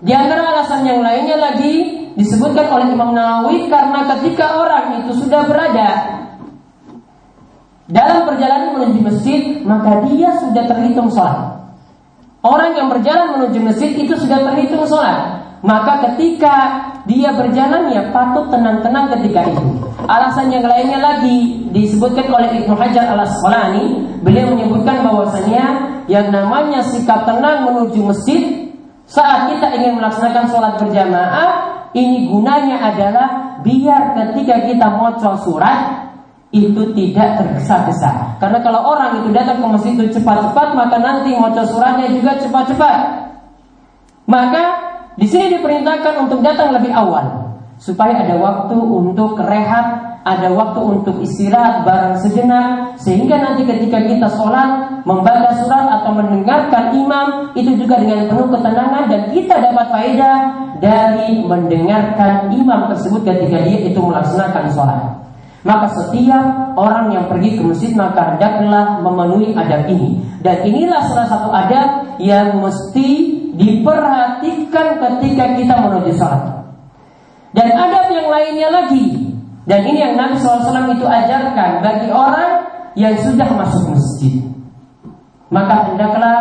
Di 0.00 0.12
antara 0.16 0.56
alasan 0.56 0.88
yang 0.88 1.04
lainnya 1.04 1.36
lagi 1.36 2.08
disebutkan 2.16 2.64
oleh 2.72 2.96
Imam 2.96 3.12
Nawawi 3.12 3.68
karena 3.68 4.08
ketika 4.16 4.56
orang 4.56 5.04
itu 5.04 5.20
sudah 5.20 5.44
berada 5.44 6.16
dalam 7.88 8.24
perjalanan 8.24 8.72
menuju 8.76 9.00
masjid, 9.04 9.40
maka 9.68 10.08
dia 10.08 10.32
sudah 10.40 10.64
terhitung 10.64 11.12
sholat. 11.12 11.60
Orang 12.40 12.72
yang 12.72 12.88
berjalan 12.88 13.36
menuju 13.36 13.58
masjid 13.60 13.92
itu 13.92 14.16
sudah 14.16 14.44
terhitung 14.48 14.88
sholat. 14.88 15.44
Maka 15.60 16.06
ketika 16.10 16.54
dia 17.08 17.32
berjalan 17.32 17.88
ya 17.88 18.12
patut 18.12 18.52
tenang-tenang 18.52 19.08
ketika 19.16 19.48
itu. 19.48 19.64
Alasan 20.04 20.52
yang 20.52 20.68
lainnya 20.68 21.00
lagi 21.00 21.66
disebutkan 21.72 22.28
oleh 22.28 22.62
Ibnu 22.62 22.76
Hajar 22.76 23.16
al 23.16 23.24
Asqalani, 23.24 24.20
beliau 24.20 24.52
menyebutkan 24.52 25.02
bahwasanya 25.02 25.64
yang 26.04 26.28
namanya 26.28 26.84
sikap 26.84 27.24
tenang 27.24 27.64
menuju 27.64 28.00
masjid 28.04 28.68
saat 29.08 29.48
kita 29.48 29.72
ingin 29.72 29.96
melaksanakan 29.96 30.44
sholat 30.52 30.76
berjamaah, 30.76 31.50
ini 31.96 32.28
gunanya 32.28 32.76
adalah 32.92 33.28
biar 33.64 34.12
ketika 34.12 34.68
kita 34.68 34.86
mau 34.92 35.16
surat 35.40 36.12
itu 36.52 36.92
tidak 36.92 37.40
tergesa-gesa. 37.40 38.36
Karena 38.36 38.60
kalau 38.60 38.84
orang 38.84 39.24
itu 39.24 39.32
datang 39.32 39.60
ke 39.60 39.66
masjid 39.68 39.92
itu 39.96 40.20
cepat-cepat, 40.20 40.76
maka 40.76 40.96
nanti 41.00 41.32
mau 41.32 41.48
suratnya 41.52 42.12
juga 42.12 42.36
cepat-cepat. 42.36 42.96
Maka 44.28 44.64
di 45.18 45.26
sini 45.26 45.58
diperintahkan 45.58 46.14
untuk 46.24 46.40
datang 46.46 46.70
lebih 46.78 46.94
awal 46.94 47.50
supaya 47.78 48.22
ada 48.22 48.38
waktu 48.38 48.74
untuk 48.78 49.38
rehat 49.42 50.08
ada 50.28 50.50
waktu 50.52 50.80
untuk 50.82 51.16
istirahat 51.24 51.86
bareng 51.88 52.18
sejenak 52.20 52.98
sehingga 53.00 53.38
nanti 53.40 53.64
ketika 53.64 54.02
kita 54.02 54.28
sholat 54.28 55.02
membaca 55.08 55.56
surat 55.56 55.88
atau 56.00 56.12
mendengarkan 56.12 56.92
imam 56.92 57.26
itu 57.56 57.78
juga 57.80 57.96
dengan 58.02 58.28
penuh 58.28 58.50
ketenangan 58.52 59.04
dan 59.08 59.20
kita 59.32 59.54
dapat 59.56 59.86
faedah 59.88 60.36
dari 60.78 61.42
mendengarkan 61.42 62.52
imam 62.52 62.92
tersebut 62.92 63.24
ketika 63.24 63.58
dia 63.64 63.78
itu 63.88 63.98
melaksanakan 63.98 64.64
sholat. 64.70 65.02
Maka 65.66 65.90
setiap 65.90 66.76
orang 66.78 67.10
yang 67.10 67.26
pergi 67.26 67.58
ke 67.58 67.62
masjid 67.66 67.90
maka 67.98 68.34
hendaklah 68.34 69.02
memenuhi 69.02 69.52
adab 69.58 69.90
ini. 69.90 70.22
Dan 70.38 70.62
inilah 70.62 71.02
salah 71.10 71.26
satu 71.26 71.50
adab 71.50 72.14
yang 72.22 72.62
mesti 72.62 73.37
diperhatikan 73.58 75.02
ketika 75.02 75.44
kita 75.58 75.74
menuju 75.82 76.14
sholat. 76.14 76.62
Dan 77.52 77.74
adab 77.74 78.06
yang 78.14 78.30
lainnya 78.30 78.68
lagi 78.70 79.34
dan 79.68 79.84
ini 79.84 80.00
yang 80.00 80.14
Nabi 80.16 80.40
SAW 80.40 80.96
itu 80.96 81.04
ajarkan 81.04 81.84
bagi 81.84 82.08
orang 82.08 82.64
yang 82.96 83.12
sudah 83.20 83.48
masuk 83.52 83.92
masjid. 83.92 84.40
Maka 85.52 85.92
hendaklah 85.92 86.38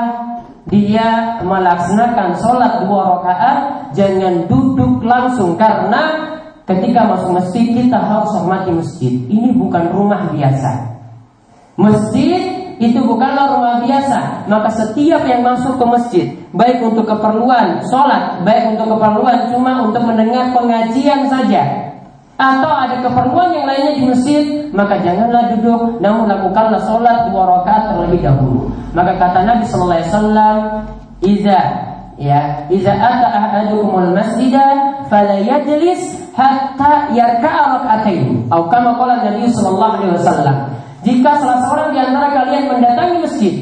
dia 0.68 1.40
melaksanakan 1.44 2.40
sholat 2.40 2.88
dua 2.88 3.20
rakaat, 3.20 3.58
jangan 3.96 4.48
duduk 4.48 5.04
langsung 5.04 5.60
karena 5.60 6.28
ketika 6.68 7.08
masuk 7.08 7.36
masjid 7.36 7.66
kita 7.72 8.00
harus 8.00 8.32
hormati 8.36 8.72
masjid. 8.72 9.14
Ini 9.28 9.56
bukan 9.56 9.92
rumah 9.92 10.32
biasa. 10.32 10.72
Masjid 11.80 12.57
itu 12.78 13.00
bukanlah 13.02 13.58
rumah 13.58 13.76
biasa. 13.82 14.50
Maka 14.50 14.70
setiap 14.74 15.26
yang 15.26 15.42
masuk 15.42 15.78
ke 15.78 15.86
masjid, 15.86 16.26
baik 16.54 16.82
untuk 16.82 17.10
keperluan 17.10 17.82
sholat, 17.90 18.42
baik 18.46 18.78
untuk 18.78 18.98
keperluan 18.98 19.50
cuma 19.50 19.82
untuk 19.86 20.06
mendengar 20.06 20.54
pengajian 20.54 21.26
saja, 21.30 21.88
atau 22.38 22.70
ada 22.70 23.02
keperluan 23.02 23.50
yang 23.50 23.66
lainnya 23.66 23.94
di 23.98 24.04
masjid, 24.06 24.44
maka 24.70 25.02
janganlah 25.02 25.58
duduk, 25.58 25.98
namun 25.98 26.30
lakukanlah 26.30 26.78
sholat 26.86 27.34
dua 27.34 27.50
rakaat 27.50 27.98
terlebih 27.98 28.22
dahulu. 28.22 28.70
Maka 28.94 29.18
kata 29.18 29.42
Nabi 29.42 29.66
Sallallahu 29.66 29.98
Alaihi 29.98 30.14
Wasallam, 30.14 30.58
"Iza 31.26 31.62
ya, 32.22 32.42
iza 32.70 32.94
ata 32.94 33.28
ahadukumul 33.34 34.14
masjidah, 34.14 35.02
fala 35.10 35.42
yajlis 35.42 36.30
hatta 36.38 37.10
yarka'a 37.10 37.82
rakaatain." 37.82 38.46
Atau 38.54 38.70
kama 38.70 38.94
qala 39.02 39.26
Nabi 39.26 39.50
Sallallahu 39.50 39.94
Alaihi 39.98 40.14
Wasallam. 40.22 40.58
Jika 41.06 41.38
salah 41.38 41.60
seorang 41.66 41.90
di 41.94 42.00
antara 42.02 42.28
kalian 42.34 42.64
mendatangi 42.70 43.18
masjid 43.22 43.56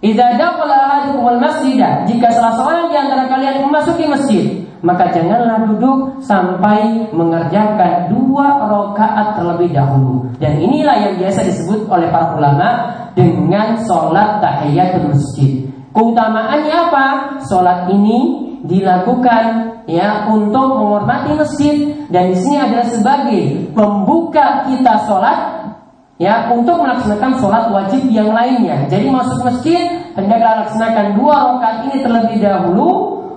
Idza 0.00 0.32
ahadukum 0.32 1.28
al-masjid, 1.28 1.76
jika 2.08 2.32
salah 2.32 2.56
seorang 2.56 2.88
di 2.88 2.96
antara 2.96 3.28
kalian 3.28 3.68
memasuki 3.68 4.08
masjid, 4.08 4.64
maka 4.80 5.12
janganlah 5.12 5.60
duduk 5.68 6.24
sampai 6.24 7.12
mengerjakan 7.12 8.08
dua 8.08 8.64
rakaat 8.64 9.36
terlebih 9.36 9.76
dahulu. 9.76 10.24
Dan 10.40 10.56
inilah 10.56 10.96
yang 11.04 11.14
biasa 11.20 11.44
disebut 11.44 11.84
oleh 11.92 12.08
para 12.08 12.32
ulama 12.32 12.68
dengan 13.12 13.76
sholat 13.84 14.40
tahiyatul 14.40 15.12
masjid. 15.12 15.68
Keutamaannya 15.92 16.76
apa? 16.88 17.06
Sholat 17.44 17.92
ini 17.92 18.48
dilakukan 18.64 19.44
ya 19.84 20.32
untuk 20.32 20.80
menghormati 20.80 21.36
masjid 21.36 21.92
dan 22.08 22.32
di 22.32 22.36
sini 22.40 22.56
adalah 22.56 22.88
sebagai 22.88 23.72
pembuka 23.76 24.64
kita 24.64 24.96
sholat 25.04 25.59
ya 26.20 26.52
untuk 26.52 26.76
melaksanakan 26.84 27.40
sholat 27.40 27.64
wajib 27.72 28.04
yang 28.12 28.28
lainnya. 28.30 28.84
Jadi 28.92 29.08
masuk 29.08 29.40
masjid 29.40 30.04
hendaklah 30.12 30.68
laksanakan 30.68 31.16
dua 31.16 31.56
rakaat 31.56 31.76
ini 31.88 31.96
terlebih 32.04 32.36
dahulu, 32.44 32.88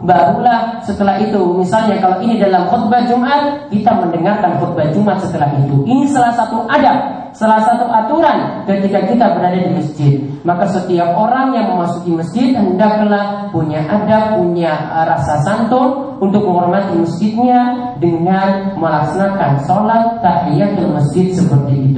barulah 0.04 0.84
setelah 0.84 1.16
itu 1.24 1.40
misalnya 1.56 2.04
kalau 2.04 2.20
ini 2.20 2.36
dalam 2.36 2.68
khutbah 2.68 3.08
Jumat 3.08 3.72
kita 3.72 3.88
mendengarkan 3.96 4.60
khutbah 4.60 4.92
Jumat 4.92 5.24
setelah 5.24 5.48
itu. 5.64 5.88
Ini 5.88 6.12
salah 6.12 6.36
satu 6.36 6.68
adab, 6.68 7.32
salah 7.32 7.64
satu 7.64 7.88
aturan 7.88 8.68
ketika 8.68 9.00
kita 9.08 9.26
berada 9.32 9.64
di 9.64 9.72
masjid. 9.72 10.20
Maka 10.44 10.68
setiap 10.68 11.16
orang 11.16 11.56
yang 11.56 11.72
memasuki 11.72 12.12
masjid 12.12 12.52
hendaklah 12.52 13.48
punya 13.56 13.80
adab, 13.88 14.44
punya 14.44 14.76
rasa 15.08 15.40
santun 15.48 16.20
untuk 16.20 16.44
menghormati 16.48 17.00
masjidnya 17.00 17.96
dengan 18.00 18.76
melaksanakan 18.80 19.60
sholat 19.68 20.20
tahiyatul 20.24 20.92
masjid 20.96 21.36
seperti 21.36 21.92
itu. 21.92 21.93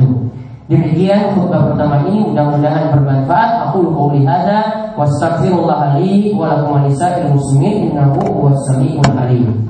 Demikian 0.66 1.38
khutbah 1.38 1.70
pertama 1.70 2.02
ini 2.10 2.26
mudah-mudahan 2.26 2.90
bermanfaat. 2.90 3.70
Aku 3.70 3.86
qouli 3.94 4.26
hadza 4.26 4.90
wastaghfirullah 4.98 6.02
li 6.02 6.34
wa 6.34 6.58
lakum 6.58 6.82
lisa'il 6.90 7.30
muslimin 7.38 7.94
innahu 7.94 8.50
huwas 8.50 8.66
alim. 8.74 9.62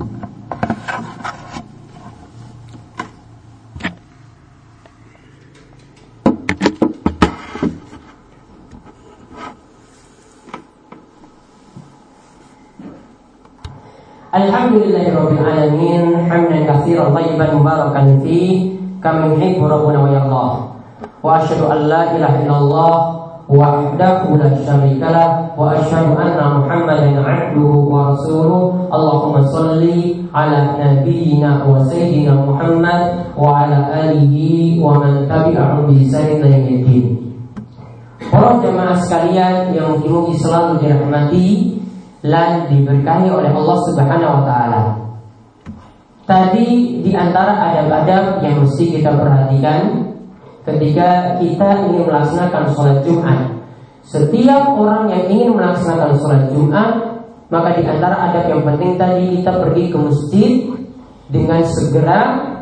Alhamdulillahirabbil 14.31 15.43
hamdan 16.31 16.63
katsiran 16.63 17.11
tayyiban 17.11 17.51
mubarakan 17.59 18.23
fi 18.23 18.39
kama 19.03 19.35
rabbuna 19.35 19.99
wa 19.99 20.09
yardah. 20.11 20.74
وأشهد 21.23 21.61
أن 21.71 21.77
لا 21.77 22.01
إله 22.15 22.33
إلا 22.45 22.57
الله 22.57 22.95
وحده 23.49 24.17
لا 24.41 24.49
شريك 24.65 25.01
له 25.01 25.29
وأشهد 25.57 26.07
أن 26.17 26.37
محمدا 26.57 27.21
عبده 27.21 27.71
ورسوله 27.93 28.61
اللهم 28.93 29.33
wa 29.33 30.35
على 30.35 30.59
نبينا 30.81 31.51
وسيدنا 31.69 32.33
محمد 32.49 33.01
وعلى 33.37 33.77
آله 34.03 34.35
ومن 34.81 35.29
tabi'ahu 35.29 35.85
bi 35.87 36.09
sayyidina 36.09 36.57
الدين 36.57 37.05
Para 38.25 38.57
jemaah 38.57 38.97
sekalian 38.97 39.69
yang 39.77 40.01
dimuji 40.01 40.33
selalu 40.41 40.81
dirahmati 40.81 41.77
dan 42.25 42.65
diberkahi 42.65 43.29
oleh 43.29 43.53
Allah 43.53 43.77
Subhanahu 43.85 44.33
wa 44.41 44.43
taala. 44.49 44.83
Tadi 46.25 46.99
di 47.05 47.13
antara 47.13 47.53
adab-adab 47.69 48.41
yang 48.41 48.65
mesti 48.65 48.97
kita 48.97 49.13
perhatikan 49.13 50.09
ketika 50.65 51.37
kita 51.37 51.69
ingin 51.87 52.03
melaksanakan 52.09 52.63
sholat 52.73 52.97
Jumat. 53.05 53.39
Setiap 54.05 54.77
orang 54.77 55.09
yang 55.09 55.23
ingin 55.29 55.49
melaksanakan 55.53 56.13
sholat 56.17 56.43
Jumat, 56.53 56.91
maka 57.49 57.77
di 57.77 57.83
antara 57.85 58.29
adab 58.29 58.45
yang 58.49 58.61
penting 58.65 58.97
tadi 58.97 59.39
kita 59.39 59.51
pergi 59.61 59.83
ke 59.93 59.97
masjid 59.97 60.51
dengan 61.29 61.61
segera 61.65 62.19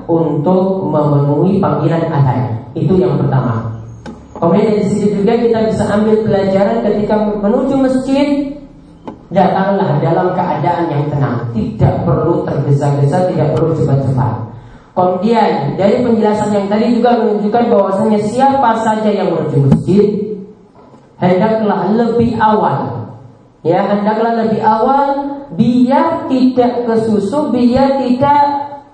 untuk 0.08 0.88
memenuhi 0.88 1.60
panggilan 1.64 2.12
adzan. 2.12 2.68
Itu 2.76 3.00
yang 3.00 3.16
pertama. 3.20 3.72
Kemudian 4.36 4.76
di 4.76 4.84
situ 4.92 5.24
juga 5.24 5.40
kita 5.40 5.72
bisa 5.72 5.84
ambil 5.88 6.20
pelajaran 6.28 6.84
ketika 6.84 7.16
menuju 7.40 7.76
masjid 7.80 8.28
datanglah 9.32 10.04
dalam 10.04 10.36
keadaan 10.36 10.86
yang 10.92 11.04
tenang, 11.08 11.48
tidak 11.56 12.04
perlu 12.04 12.44
tergesa-gesa, 12.44 13.32
tidak 13.32 13.56
perlu 13.56 13.72
cepat-cepat. 13.74 14.53
Kemudian 14.94 15.74
dari 15.74 16.06
penjelasan 16.06 16.54
yang 16.54 16.68
tadi 16.70 16.94
juga 16.94 17.18
menunjukkan 17.18 17.66
bahwasanya 17.66 18.20
siapa 18.30 18.78
saja 18.86 19.10
yang 19.10 19.34
menuju 19.34 19.58
masjid 19.66 20.06
hendaklah 21.18 21.90
lebih 21.90 22.38
awal. 22.38 23.10
Ya, 23.66 23.90
hendaklah 23.90 24.44
lebih 24.46 24.62
awal 24.62 25.34
biar 25.58 26.30
tidak 26.30 26.86
kesusu, 26.86 27.50
biar 27.50 28.06
tidak 28.06 28.44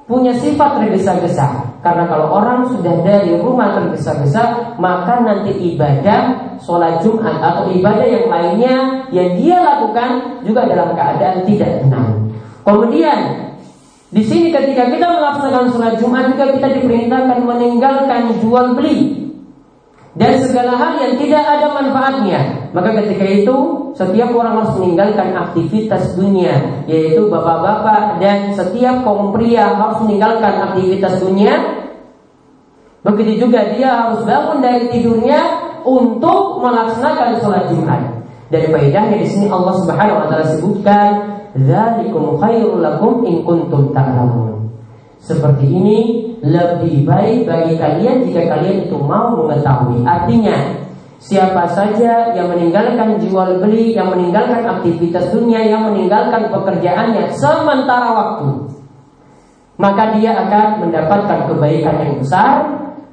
punya 0.08 0.32
sifat 0.40 0.80
tergesa-gesa. 0.82 1.68
Karena 1.84 2.06
kalau 2.08 2.32
orang 2.32 2.70
sudah 2.70 3.02
dari 3.04 3.36
rumah 3.36 3.76
tergesa-gesa, 3.76 4.76
maka 4.80 5.20
nanti 5.20 5.52
ibadah 5.74 6.54
sholat 6.64 7.02
Jumat 7.04 7.44
atau 7.44 7.72
ibadah 7.76 8.08
yang 8.08 8.28
lainnya 8.30 8.76
yang 9.10 9.30
dia 9.36 9.58
lakukan 9.58 10.42
juga 10.46 10.64
dalam 10.70 10.96
keadaan 10.96 11.44
tidak 11.44 11.82
tenang. 11.84 12.30
Kemudian 12.64 13.49
di 14.10 14.26
sini 14.26 14.50
ketika 14.50 14.90
kita 14.90 15.06
melaksanakan 15.06 15.70
sholat 15.70 15.96
Jumat 16.02 16.34
juga 16.34 16.50
kita 16.58 16.68
diperintahkan 16.82 17.46
meninggalkan 17.46 18.42
jual 18.42 18.74
beli 18.74 19.30
dan 20.18 20.42
segala 20.42 20.74
hal 20.74 20.98
yang 20.98 21.14
tidak 21.22 21.46
ada 21.46 21.68
manfaatnya. 21.70 22.42
Maka 22.74 22.90
ketika 23.02 23.26
itu 23.30 23.58
setiap 23.94 24.34
orang 24.34 24.62
harus 24.62 24.74
meninggalkan 24.82 25.38
aktivitas 25.38 26.18
dunia, 26.18 26.84
yaitu 26.90 27.30
bapak-bapak 27.30 28.18
dan 28.18 28.52
setiap 28.58 29.06
kaum 29.06 29.30
pria 29.30 29.78
harus 29.78 30.02
meninggalkan 30.02 30.74
aktivitas 30.74 31.22
dunia. 31.22 31.86
Begitu 33.06 33.46
juga 33.48 33.78
dia 33.78 33.90
harus 33.94 34.26
bangun 34.26 34.60
dari 34.60 34.90
tidurnya 34.90 35.40
untuk 35.86 36.66
melaksanakan 36.66 37.40
sholat 37.46 37.64
Jumat. 37.70 38.02
Dan 38.50 38.74
faedahnya 38.74 39.22
di 39.22 39.28
sini 39.30 39.46
Allah 39.46 39.78
Subhanahu 39.78 40.20
wa 40.20 40.28
taala 40.28 40.46
sebutkan 40.58 41.39
Zalikum 41.58 42.38
khairul 42.38 42.82
lakum 42.84 43.26
in. 43.26 43.42
Seperti 45.20 45.66
ini 45.68 46.00
lebih 46.40 47.04
baik 47.04 47.44
bagi 47.44 47.76
kalian 47.76 48.24
jika 48.24 48.48
kalian 48.48 48.88
itu 48.88 48.96
mau 48.96 49.36
mengetahui. 49.36 50.08
Artinya, 50.08 50.56
siapa 51.20 51.68
saja 51.68 52.32
yang 52.32 52.48
meninggalkan 52.48 53.20
jual 53.20 53.60
beli, 53.60 53.92
yang 53.92 54.14
meninggalkan 54.16 54.64
aktivitas 54.64 55.36
dunia, 55.36 55.60
yang 55.68 55.92
meninggalkan 55.92 56.48
pekerjaannya 56.48 57.36
sementara 57.36 58.10
waktu, 58.16 58.50
maka 59.76 60.16
dia 60.16 60.36
akan 60.48 60.88
mendapatkan 60.88 61.40
kebaikan 61.52 61.96
yang 62.04 62.16
besar 62.24 62.52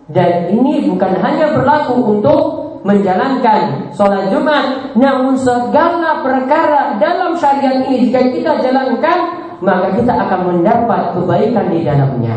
dan 0.06 0.50
ini 0.54 0.86
bukan 0.86 1.18
hanya 1.18 1.50
berlaku 1.50 1.94
untuk 2.14 2.40
menjalankan 2.86 3.90
sholat 3.90 4.30
Jumat, 4.30 4.94
namun 4.94 5.34
segala 5.34 6.22
perkara 6.22 6.94
dalam 7.02 7.34
syariat 7.34 7.82
ini 7.82 8.06
jika 8.06 8.30
kita 8.30 8.62
jalankan, 8.62 9.18
maka 9.58 9.90
kita 9.98 10.14
akan 10.14 10.40
mendapat 10.54 11.18
kebaikan 11.18 11.66
di 11.74 11.82
dalamnya. 11.82 12.34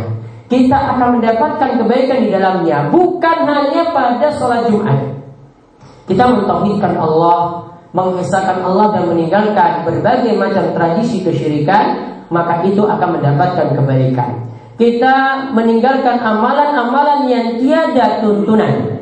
Kita 0.49 0.97
akan 0.97 1.21
mendapatkan 1.21 1.77
kebaikan 1.77 2.25
di 2.25 2.29
dalamnya, 2.33 2.89
bukan 2.89 3.37
hanya 3.45 3.93
pada 3.93 4.33
sholat 4.33 4.65
Jumat. 4.65 4.97
Kita 6.09 6.25
mentauhidkan 6.25 6.97
Allah, 6.97 7.69
mengesahkan 7.93 8.65
Allah 8.65 8.97
dan 8.97 9.13
meninggalkan 9.13 9.85
berbagai 9.85 10.33
macam 10.33 10.73
tradisi 10.73 11.21
kesyirikan, 11.21 12.17
maka 12.33 12.65
itu 12.65 12.81
akan 12.81 13.21
mendapatkan 13.21 13.77
kebaikan. 13.77 14.49
Kita 14.81 15.45
meninggalkan 15.53 16.17
amalan-amalan 16.17 17.29
yang 17.29 17.45
tiada 17.61 18.25
tuntunan 18.25 18.98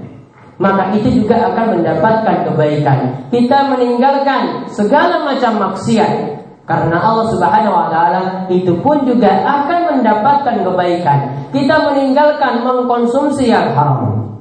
maka 0.57 0.89
itu 0.97 1.21
juga 1.21 1.53
akan 1.53 1.79
mendapatkan 1.79 2.37
kebaikan. 2.49 3.29
Kita 3.29 3.69
meninggalkan 3.69 4.65
segala 4.73 5.21
macam 5.21 5.61
maksiat 5.61 6.37
karena 6.65 6.97
Allah 6.97 7.29
Subhanahu 7.29 7.77
wa 7.77 7.87
taala 7.87 8.21
itu 8.49 8.73
pun 8.81 9.05
juga 9.05 9.45
akan 9.45 9.97
mendapatkan 9.97 10.65
kebaikan. 10.65 11.19
Kita 11.53 11.75
meninggalkan 11.93 12.65
mengkonsumsi 12.65 13.53
yang 13.53 13.71
haram. 13.77 14.33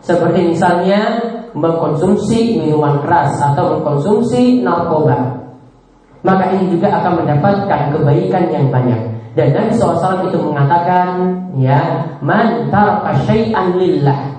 Seperti 0.00 0.54
misalnya 0.54 1.18
mengkonsumsi 1.52 2.62
minuman 2.62 3.02
keras 3.02 3.42
atau 3.42 3.76
mengkonsumsi 3.76 4.62
narkoba. 4.62 5.34
Maka 6.22 6.54
ini 6.54 6.78
juga 6.78 6.94
akan 7.02 7.22
mendapatkan 7.22 7.90
kebaikan 7.90 8.44
yang 8.54 8.66
banyak. 8.70 9.18
Dan 9.36 9.52
Nabi 9.52 9.76
SAW 9.76 10.32
itu 10.32 10.38
mengatakan, 10.40 11.28
ya, 11.60 12.08
man 12.24 12.72
taraka 12.72 13.20
syai'an 13.28 13.76
lillah 13.76 14.35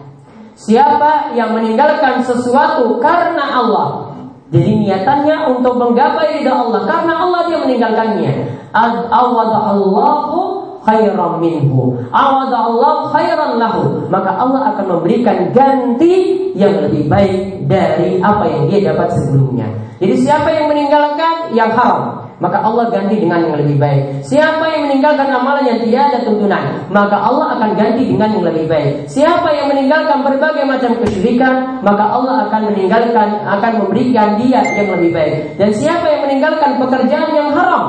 Siapa 0.58 1.38
yang 1.38 1.54
meninggalkan 1.54 2.26
sesuatu 2.26 2.98
karena 2.98 3.46
Allah 3.46 4.10
Jadi 4.50 4.89
niatannya 4.89 5.54
untuk 5.54 5.78
menggapai 5.78 6.41
ridha 6.41 6.50
Allah 6.50 6.82
Karena 6.89 7.13
Allah 7.13 7.46
dia 7.46 7.62
meninggalkannya 7.62 8.58
Allahu 8.74 10.67
khairan 10.88 11.43
minhu. 11.43 12.00
Allah 12.15 13.12
khairan 13.12 13.60
lahu. 13.60 14.08
Maka 14.08 14.32
Allah 14.39 14.72
akan 14.76 14.86
memberikan 14.98 15.52
ganti 15.52 16.48
yang 16.56 16.88
lebih 16.88 17.12
baik 17.12 17.67
dari 17.67 18.24
apa 18.24 18.48
yang 18.48 18.63
dia 18.72 18.96
dapat 18.96 19.12
sebelumnya. 19.20 19.67
Jadi 20.00 20.15
siapa 20.24 20.48
yang 20.54 20.72
meninggalkan 20.72 21.52
yang 21.58 21.74
haram, 21.76 22.26
maka 22.38 22.62
Allah 22.62 22.93
ganti 22.93 23.17
dengan 23.17 23.50
yang 23.50 23.58
lebih 23.58 23.82
baik. 23.82 24.21
Siapa 24.21 24.62
yang 24.69 24.89
meninggalkan 24.89 25.26
amalan 25.26 25.65
yang 25.65 25.80
tidak 25.82 26.02
ada 26.13 26.19
tuntunan, 26.21 26.63
maka 26.93 27.17
Allah 27.17 27.58
akan 27.58 27.69
ganti 27.73 28.04
dengan 28.06 28.30
yang 28.30 28.45
lebih 28.45 28.65
baik. 28.69 29.10
Siapa 29.10 29.50
yang 29.58 29.67
meninggalkan 29.73 30.21
berbagai 30.21 30.63
macam 30.69 30.91
kesyirikan, 31.02 31.82
maka 31.82 32.04
Allah 32.06 32.45
akan 32.50 32.62
meninggalkan 32.73 33.28
akan 33.41 33.71
memberikan 33.82 34.38
dia 34.38 34.62
yang 34.78 34.88
lebih 34.93 35.10
baik. 35.17 35.34
Dan 35.58 35.69
siapa 35.73 36.06
yang 36.06 36.21
meninggalkan 36.30 36.78
pekerjaan 36.78 37.30
yang 37.34 37.50
haram, 37.58 37.84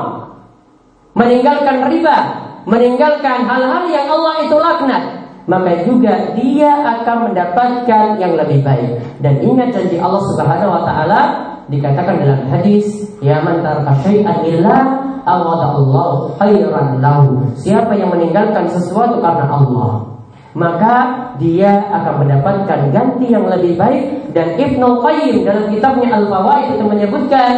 meninggalkan 1.13 1.85
riba, 1.85 2.17
meninggalkan 2.65 3.45
hal-hal 3.45 3.85
yang 3.85 4.05
Allah 4.09 4.33
itu 4.49 4.55
laknat, 4.57 5.03
maka 5.45 5.85
juga 5.85 6.33
dia 6.33 6.73
akan 6.73 7.29
mendapatkan 7.29 8.17
yang 8.17 8.33
lebih 8.33 8.65
baik. 8.65 8.97
Dan 9.21 9.45
ingat 9.45 9.77
janji 9.77 10.01
Allah 10.01 10.21
Subhanahu 10.25 10.73
wa 10.73 10.81
taala 10.85 11.48
dikatakan 11.69 12.21
dalam 12.21 12.41
hadis 12.49 13.09
ya 13.21 13.39
man 13.45 13.61
taraka 13.61 13.93
syai'an 14.05 14.41
illa 14.45 14.77
Allah 15.23 16.33
khairan 16.41 16.97
lahu 16.97 17.53
siapa 17.53 17.93
yang 17.93 18.09
meninggalkan 18.09 18.65
sesuatu 18.65 19.21
karena 19.21 19.45
Allah 19.45 20.09
maka 20.57 20.95
dia 21.37 21.85
akan 21.93 22.25
mendapatkan 22.25 22.89
ganti 22.89 23.29
yang 23.29 23.45
lebih 23.45 23.77
baik 23.77 24.33
dan 24.33 24.57
Ibnu 24.57 24.99
Qayyim 25.05 25.45
dalam 25.45 25.69
kitabnya 25.69 26.17
Al-Fawaid 26.17 26.73
itu 26.73 26.83
menyebutkan 26.89 27.53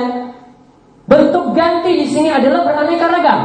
bentuk 1.08 1.56
ganti 1.56 2.04
di 2.04 2.08
sini 2.08 2.28
adalah 2.28 2.68
beraneka 2.68 3.08
ragam. 3.08 3.42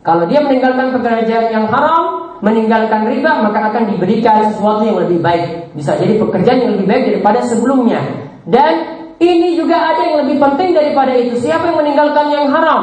Kalau 0.00 0.24
dia 0.24 0.40
meninggalkan 0.40 0.96
pekerjaan 0.96 1.52
yang 1.52 1.66
haram, 1.68 2.32
meninggalkan 2.40 3.12
riba, 3.12 3.44
maka 3.44 3.68
akan 3.68 3.92
diberikan 3.92 4.48
sesuatu 4.48 4.88
yang 4.88 4.96
lebih 5.04 5.20
baik. 5.20 5.76
Bisa 5.76 6.00
jadi 6.00 6.16
pekerjaan 6.16 6.64
yang 6.64 6.72
lebih 6.80 6.86
baik 6.88 7.02
daripada 7.12 7.44
sebelumnya. 7.44 8.00
Dan 8.48 8.97
ini 9.18 9.58
juga 9.58 9.94
ada 9.94 10.00
yang 10.06 10.16
lebih 10.26 10.38
penting 10.38 10.70
daripada 10.78 11.10
itu. 11.18 11.34
Siapa 11.42 11.74
yang 11.74 11.78
meninggalkan 11.82 12.26
yang 12.30 12.46
haram? 12.54 12.82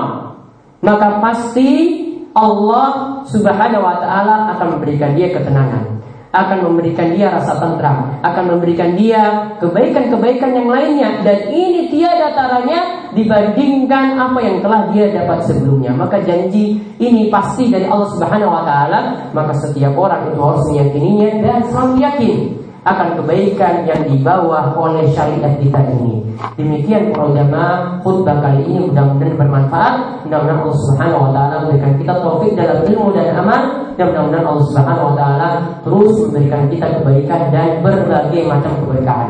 Maka 0.84 1.24
pasti 1.24 2.04
Allah 2.36 3.24
Subhanahu 3.32 3.80
wa 3.80 3.96
taala 4.04 4.52
akan 4.54 4.78
memberikan 4.78 5.16
dia 5.16 5.32
ketenangan, 5.32 6.04
akan 6.36 6.58
memberikan 6.68 7.16
dia 7.16 7.32
rasa 7.32 7.56
tentram, 7.56 8.20
akan 8.20 8.44
memberikan 8.52 9.00
dia 9.00 9.56
kebaikan-kebaikan 9.64 10.52
yang 10.52 10.68
lainnya 10.68 11.24
dan 11.24 11.48
ini 11.56 11.88
tiada 11.88 12.36
taranya 12.36 13.10
dibandingkan 13.16 14.20
apa 14.20 14.40
yang 14.44 14.60
telah 14.60 14.92
dia 14.92 15.16
dapat 15.16 15.48
sebelumnya. 15.48 15.96
Maka 15.96 16.20
janji 16.20 16.84
ini 17.00 17.32
pasti 17.32 17.72
dari 17.72 17.88
Allah 17.88 18.12
Subhanahu 18.12 18.52
wa 18.52 18.64
taala, 18.68 19.32
maka 19.32 19.56
setiap 19.64 19.96
orang 19.96 20.36
itu 20.36 20.40
harus 20.44 20.68
meyakininya 20.68 21.30
dan 21.40 21.60
selalu 21.72 22.04
yakin 22.04 22.65
akan 22.86 23.18
kebaikan 23.18 23.82
yang 23.90 24.06
dibawa 24.06 24.78
oleh 24.78 25.10
syariat 25.10 25.58
kita 25.58 25.82
ini. 25.90 26.22
Demikian 26.54 27.10
para 27.10 27.26
ulama 27.26 27.64
khutbah 28.06 28.38
kali 28.46 28.62
ini 28.70 28.86
mudah-mudahan 28.94 29.34
bermanfaat. 29.42 29.94
Mudah-mudahan 30.30 30.60
Allah 30.62 30.78
Subhanahu 30.86 31.24
wa 31.26 31.32
taala 31.34 31.56
memberikan 31.66 31.94
kita 31.98 32.14
taufik 32.22 32.54
dalam 32.54 32.86
ilmu 32.86 33.10
dan 33.18 33.34
amal 33.34 33.62
dan 33.98 34.06
mudah-mudahan 34.14 34.46
Allah 34.46 34.66
Subhanahu 34.70 35.08
wa 35.10 35.16
taala 35.18 35.50
terus 35.82 36.14
memberikan 36.30 36.62
kita 36.70 36.88
kebaikan 37.02 37.42
dan 37.50 37.70
berbagai 37.82 38.42
macam 38.46 38.72
keberkahan. 38.86 39.30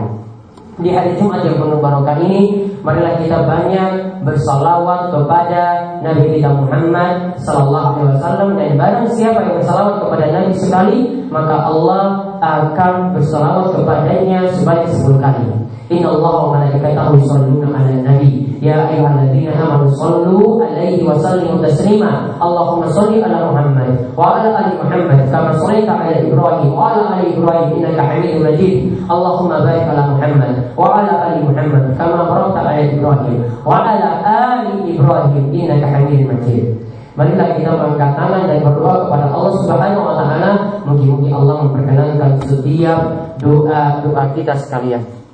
Di 0.76 0.92
hari 0.92 1.16
Jumat 1.16 1.40
yang 1.48 1.56
penuh 1.56 1.80
barokah 1.80 2.20
ini, 2.20 2.68
marilah 2.84 3.16
kita 3.16 3.48
banyak 3.48 4.20
bersalawat 4.28 5.08
kepada 5.08 5.96
Nabi 6.04 6.36
kita 6.36 6.52
Muhammad 6.52 7.40
Sallallahu 7.40 8.04
Alaihi 8.04 8.20
Wasallam 8.20 8.50
dan 8.60 8.70
barang 8.76 9.08
siapa 9.16 9.40
yang 9.40 9.56
bersalawat 9.64 9.96
kepada 10.04 10.26
Nabi 10.36 10.52
sekali, 10.52 11.00
maka 11.32 11.56
Allah 11.72 12.25
akan 12.46 13.18
bersalawat 13.18 13.74
kepadanya 13.74 14.46
sebanyak 14.54 14.88
sepuluh 14.94 15.18
kali. 15.18 15.46
Inna 15.86 16.18
Allah 16.18 16.34
wa 16.34 16.50
malaikatahu 16.58 17.18
yusalluna 17.22 17.70
ala 17.70 17.94
nabi. 18.02 18.58
Ya 18.58 18.90
ayyuhalladzina 18.90 19.54
amanu 19.54 19.94
sallu 19.94 20.58
alaihi 20.62 21.06
wa 21.06 21.14
sallimu 21.14 21.62
taslima. 21.62 22.34
Allahumma 22.42 22.90
salli 22.90 23.22
ala 23.22 23.54
Muhammad 23.54 23.94
wa 24.18 24.42
ala 24.42 24.66
ali 24.66 24.74
Muhammad 24.82 25.30
kama 25.30 25.54
sallaita 25.62 25.94
ala 25.94 26.18
Ibrahim 26.18 26.74
wa 26.74 26.90
ala 26.90 27.22
ali 27.22 27.38
Ibrahim 27.38 27.70
innaka 27.78 28.02
Hamidum 28.02 28.42
Majid. 28.50 28.76
Allahumma 29.06 29.62
barik 29.62 29.86
ala 29.86 30.04
Muhammad 30.18 30.54
wa 30.74 30.86
ala 30.98 31.14
ali 31.30 31.40
Muhammad 31.46 31.84
kama 31.94 32.20
barakta 32.26 32.60
ala 32.66 32.74
Ibrahim 32.82 33.38
wa 33.62 33.86
ala 33.86 34.10
ali 34.26 34.74
Ibrahim 34.90 35.44
innaka 35.54 35.86
Hamidum 35.86 36.34
Majid 36.34 36.85
Marilah 37.16 37.56
kita 37.56 37.72
mengangkat 37.72 38.12
tangan 38.20 38.44
dan 38.44 38.60
berdoa 38.60 39.08
kepada 39.08 39.26
Allah 39.32 39.54
Subhanahu 39.64 40.04
wa 40.04 40.16
taala, 40.20 40.52
mungkin-mungkin 40.84 41.32
Allah 41.32 41.56
memperkenankan 41.64 42.32
setiap 42.44 43.00
doa-doa 43.40 44.24
kita 44.36 44.54
sekalian. 44.60 45.25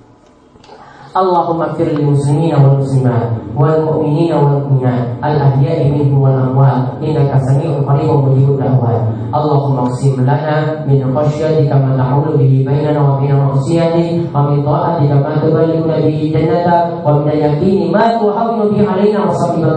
Allahumma 1.12 1.76
fir 1.76 1.92
lil 1.92 2.16
muslimina 2.16 2.56
ya 2.56 2.64
wal 2.64 2.80
muslimat 2.80 3.36
wal 3.52 3.84
mu'minina 3.84 4.32
ya 4.32 4.38
wal 4.40 4.64
mu'minat 4.64 5.20
al 5.20 5.36
ahya'i 5.44 5.92
minhum 5.92 6.24
wal 6.24 6.40
amwat 6.40 6.88
innaka 7.04 7.36
sami'un 7.52 7.84
qaribun 7.84 8.32
mujibud 8.32 8.56
da'wat. 8.56 9.12
Allahumma 9.36 9.92
qsim 9.92 10.24
lana 10.24 10.88
min 10.88 11.04
khashyatika 11.04 11.76
ma 11.84 12.00
tahulu 12.00 12.40
bihi 12.40 12.64
bainana 12.64 13.04
wa 13.04 13.20
bain 13.20 13.36
ma'siyatik 13.36 14.32
wa 14.32 14.56
min 14.56 14.64
ta'atika 14.64 15.16
ma 15.20 15.36
tuballighuna 15.44 16.00
bihi 16.00 16.32
jannatak 16.32 17.04
wa 17.04 17.20
min 17.20 17.36
yaqini 17.36 17.92
ma 17.92 18.16
tuhawwinu 18.16 18.72
bihi 18.72 18.88
alaina 18.88 19.28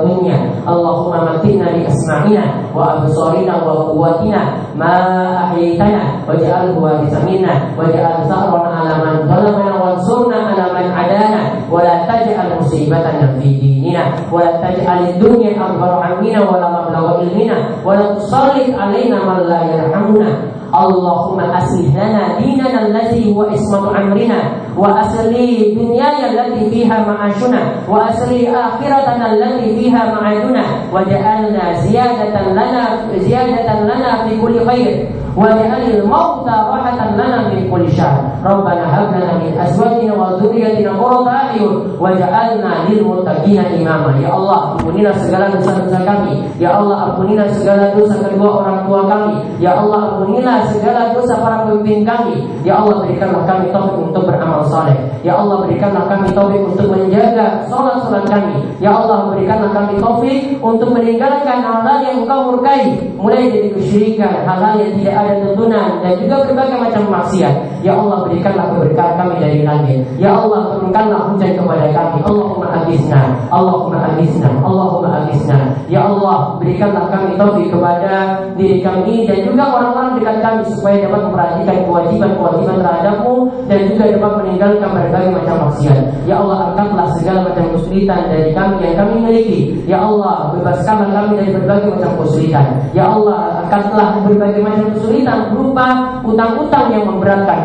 dunya. 0.07 0.39
Allahumma 0.63 1.35
matina 1.35 1.75
li 1.75 1.83
asma'ina 1.83 2.71
wa 2.71 3.03
absarina 3.03 3.59
wa 3.59 3.91
quwwatina 3.91 4.71
ma 4.79 4.95
ahyaitana 5.51 6.23
waj'al 6.31 6.79
wa 6.79 7.03
bisamina 7.03 7.75
waj'al 7.75 8.23
tharana 8.31 8.71
ala 8.71 8.95
man 9.03 9.17
zalamana 9.27 9.84
وانصرنا 10.04 10.36
على 10.36 10.64
من 10.74 10.92
عدانا 10.92 11.30
لنا 11.30 11.42
ولا 11.72 12.06
تجعل 12.06 12.58
مصيبتنا 12.60 13.40
في 13.40 13.50
ديننا 13.60 14.04
ولا 14.32 14.52
تجعل 14.52 15.04
الدنيا 15.10 15.66
أكبر 15.66 15.90
عمنا 16.04 16.50
ولا 16.50 16.70
مبلغ 16.70 17.18
علمنا 17.20 17.58
ولا 17.86 18.14
تسلط 18.16 18.80
علينا 18.80 19.18
من 19.26 19.40
لا 19.50 19.64
يرحمنا 19.64 20.28
اللهم 20.84 21.40
أصلح 21.40 21.96
لنا 21.96 22.24
ديننا 22.40 22.88
الذي 22.88 23.36
هو 23.36 23.42
عصمة 23.44 23.98
أمرنا 24.02 24.40
وأصلح 24.78 25.50
دنيانا 25.82 26.26
التي 26.32 26.70
فيها 26.70 27.06
معاشنا 27.08 27.60
وأصلح 27.90 28.42
آخرتنا 28.66 29.34
التي 29.34 29.76
فيها 29.80 30.06
معادنا 30.16 30.64
وجعلنا 30.94 31.74
زيادة 31.74 32.52
لنا 32.52 32.84
زيادة 33.18 33.82
لنا 33.82 34.24
في 34.28 34.42
كل 34.42 34.66
خير 34.70 35.10
واجعل 35.38 35.82
الموت 35.82 36.48
راحة 36.48 37.16
لنا 37.16 37.48
من 37.48 37.72
كل 37.72 37.92
شر 37.92 38.18
ربنا 38.46 38.84
هب 39.00 39.08
لنا 39.16 39.34
من 39.34 39.60
أزواجنا 39.60 40.14
وذريتنا 40.14 40.92
قرة 40.92 41.30
أعين 41.30 41.70
واجعلنا 42.00 42.72
للمتقين 42.90 43.60
إماما 43.60 44.10
Ya 44.20 44.36
Allah 44.36 44.76
ampunilah 44.76 45.16
segala 45.16 45.48
dosa-dosa 45.54 46.00
kami 46.04 46.44
Ya 46.60 46.76
Allah 46.76 47.14
ampunilah 47.14 47.48
segala 47.56 47.96
dosa 47.96 48.20
kedua 48.20 48.50
orang 48.62 48.80
tua 48.84 49.08
kami 49.08 49.34
Ya 49.64 49.80
Allah 49.80 50.00
ampunilah 50.12 50.68
segala 50.76 51.16
dosa 51.16 51.40
para 51.40 51.64
pemimpin 51.64 52.04
kami 52.04 52.44
Ya 52.68 52.84
Allah 52.84 53.06
berikanlah 53.08 53.48
kami 53.48 53.72
taufik 53.72 54.12
untuk 54.12 54.28
beramal 54.28 54.66
saleh 54.68 54.98
Ya 55.24 55.40
Allah 55.40 55.64
berikanlah 55.64 56.04
kami 56.12 56.28
taufik 56.36 56.62
untuk 56.68 56.88
menjaga 56.92 57.64
sholat-sholat 57.72 58.26
kami 58.28 58.58
Ya 58.84 58.92
Allah 58.92 59.32
berikanlah 59.32 59.72
kami 59.72 59.94
taufik 60.04 60.60
untuk 60.60 60.90
meninggalkan 60.92 61.64
hal-hal 61.64 61.98
yang 62.04 62.28
engkau 62.28 62.52
murkai 62.52 63.00
Mulai 63.16 63.52
dari 63.52 63.70
kesyirikan, 63.76 64.48
hal-hal 64.48 64.80
yang 64.80 64.94
tidak 65.00 65.16
ada 65.25 65.41
tuntunan 65.41 65.91
dan 66.05 66.13
juga 66.21 66.37
berbagai 66.45 66.77
macam 66.77 67.03
maksiat. 67.09 67.74
Ya 67.85 67.93
Allah 68.01 68.25
berikanlah 68.25 68.73
keberkahan 68.73 69.15
kami 69.21 69.35
dari 69.45 69.61
langit. 69.61 70.01
Ya 70.17 70.33
Allah 70.33 70.73
turunkanlah 70.73 71.29
hujan 71.29 71.53
kepada 71.53 71.93
kami. 71.93 72.19
Allahumma 72.25 72.69
agisna, 72.81 73.23
Allahumma 73.53 73.99
agisna, 74.09 74.49
Allahumma 74.65 75.09
agisna. 75.21 75.59
Ya 75.93 76.09
Allah 76.09 76.57
berikanlah 76.57 77.13
kami 77.13 77.37
taufik 77.37 77.69
kepada 77.69 78.41
diri 78.57 78.81
kami 78.81 79.29
dan 79.29 79.45
juga 79.45 79.69
orang-orang 79.69 80.17
dekat 80.17 80.37
kami 80.41 80.63
supaya 80.73 80.97
dapat 81.05 81.21
memperhatikan 81.29 81.77
kewajiban-kewajiban 81.85 82.77
terhadapmu 82.81 83.35
dan 83.69 83.79
juga 83.93 84.05
dapat 84.17 84.33
meninggalkan 84.41 84.89
berbagai 84.89 85.31
macam 85.37 85.57
maksiat. 85.69 85.99
Ya 86.25 86.35
Allah 86.41 86.59
angkatlah 86.73 87.07
segala 87.21 87.39
macam 87.53 87.65
kesulitan 87.77 88.21
dari 88.33 88.51
kami 88.57 88.75
yang 88.81 88.97
kami 88.97 89.15
miliki. 89.29 89.61
Ya 89.85 90.01
Allah 90.01 90.57
bebaskanlah 90.57 91.13
kami 91.13 91.33
dari 91.37 91.51
berbagai 91.53 91.89
macam 92.01 92.11
kesulitan. 92.25 92.67
Ya 92.97 93.05
Allah 93.13 93.69
angkatlah 93.69 94.25
berbagai 94.25 94.65
macam 94.65 94.89
kesulitan 94.97 95.53
berupa 95.53 96.17
utang-utang 96.25 96.89
yang 96.89 97.05
memberatkan. 97.13 97.61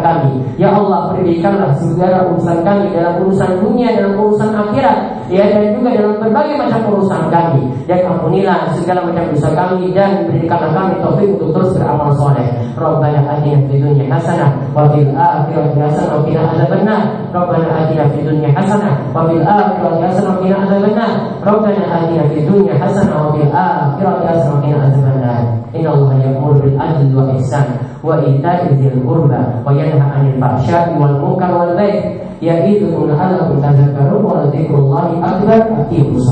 Ya 0.60 0.70
Allah, 0.76 1.16
berikanlah 1.16 1.72
segala 1.80 2.28
urusan 2.32 2.66
kami 2.68 2.92
dalam 2.92 3.24
urusan 3.24 3.64
dunia, 3.64 3.96
dalam 3.96 4.20
urusan 4.20 4.52
akhirat, 4.52 4.98
ya 5.30 5.46
dan 5.48 5.78
juga 5.78 5.90
dalam 5.96 6.14
berbagai 6.20 6.56
macam 6.58 6.82
urusan 6.92 7.22
kami. 7.32 7.64
Dan 7.86 8.06
ampunilah 8.06 8.70
segala 8.78 9.02
macam 9.02 9.34
dosa 9.34 9.50
kami 9.54 9.90
dan 9.98 10.30
berikanlah 10.30 10.70
kami 10.74 10.94
taufik 11.02 11.30
untuk 11.38 11.50
terus 11.58 11.72
beramal 11.74 12.14
soleh. 12.14 12.46
Rabbana 12.78 13.26
atina 13.26 13.66
fid 13.66 13.82
dunya 13.82 14.06
hasanah 14.06 14.54
wa 14.78 14.86
fil 14.94 15.10
akhirati 15.10 15.78
hasanah 15.78 16.14
wa 16.18 16.22
qina 16.22 16.42
adzabannar. 16.54 17.02
Rabbana 17.34 17.70
atina 17.82 18.06
fid 18.14 18.30
dunya 18.30 18.50
hasanah 18.54 18.94
wa 19.10 19.26
fil 19.26 19.42
akhirati 19.42 20.02
hasanah 20.06 20.32
wa 20.38 20.42
qina 20.42 20.56
adzabannar. 20.66 21.12
Rabbana 21.42 21.82
atina 21.82 22.24
fid 22.30 22.46
dunya 22.46 22.74
hasanah 22.78 23.18
wa 23.18 23.30
fil 23.34 23.50
akhirati 23.50 24.24
hasanah 24.30 24.54
wa 24.54 24.62
qina 24.62 24.78
adzabannar. 24.86 25.42
Inna 25.70 25.90
Allah 25.94 26.14
ya'muru 26.18 26.58
bil 26.66 26.78
adli 26.82 27.14
wa 27.14 27.30
ihsan 27.38 27.68
wa 28.00 28.22
ita'i 28.24 28.76
dzil 28.80 29.04
qurba 29.04 29.60
wa 29.66 29.72
yanha 29.76 30.00
'anil 30.00 30.40
fahsya'i 30.40 30.96
wal 30.96 31.20
munkar 31.20 31.52
wal 31.52 31.74
baghi 31.76 32.24
ya'idukum 32.40 33.12
la'allakum 33.12 33.60
tadhakkarun 33.60 34.24
wa 34.24 35.04
akbar. 35.20 35.60
Aqimus. 35.84 36.28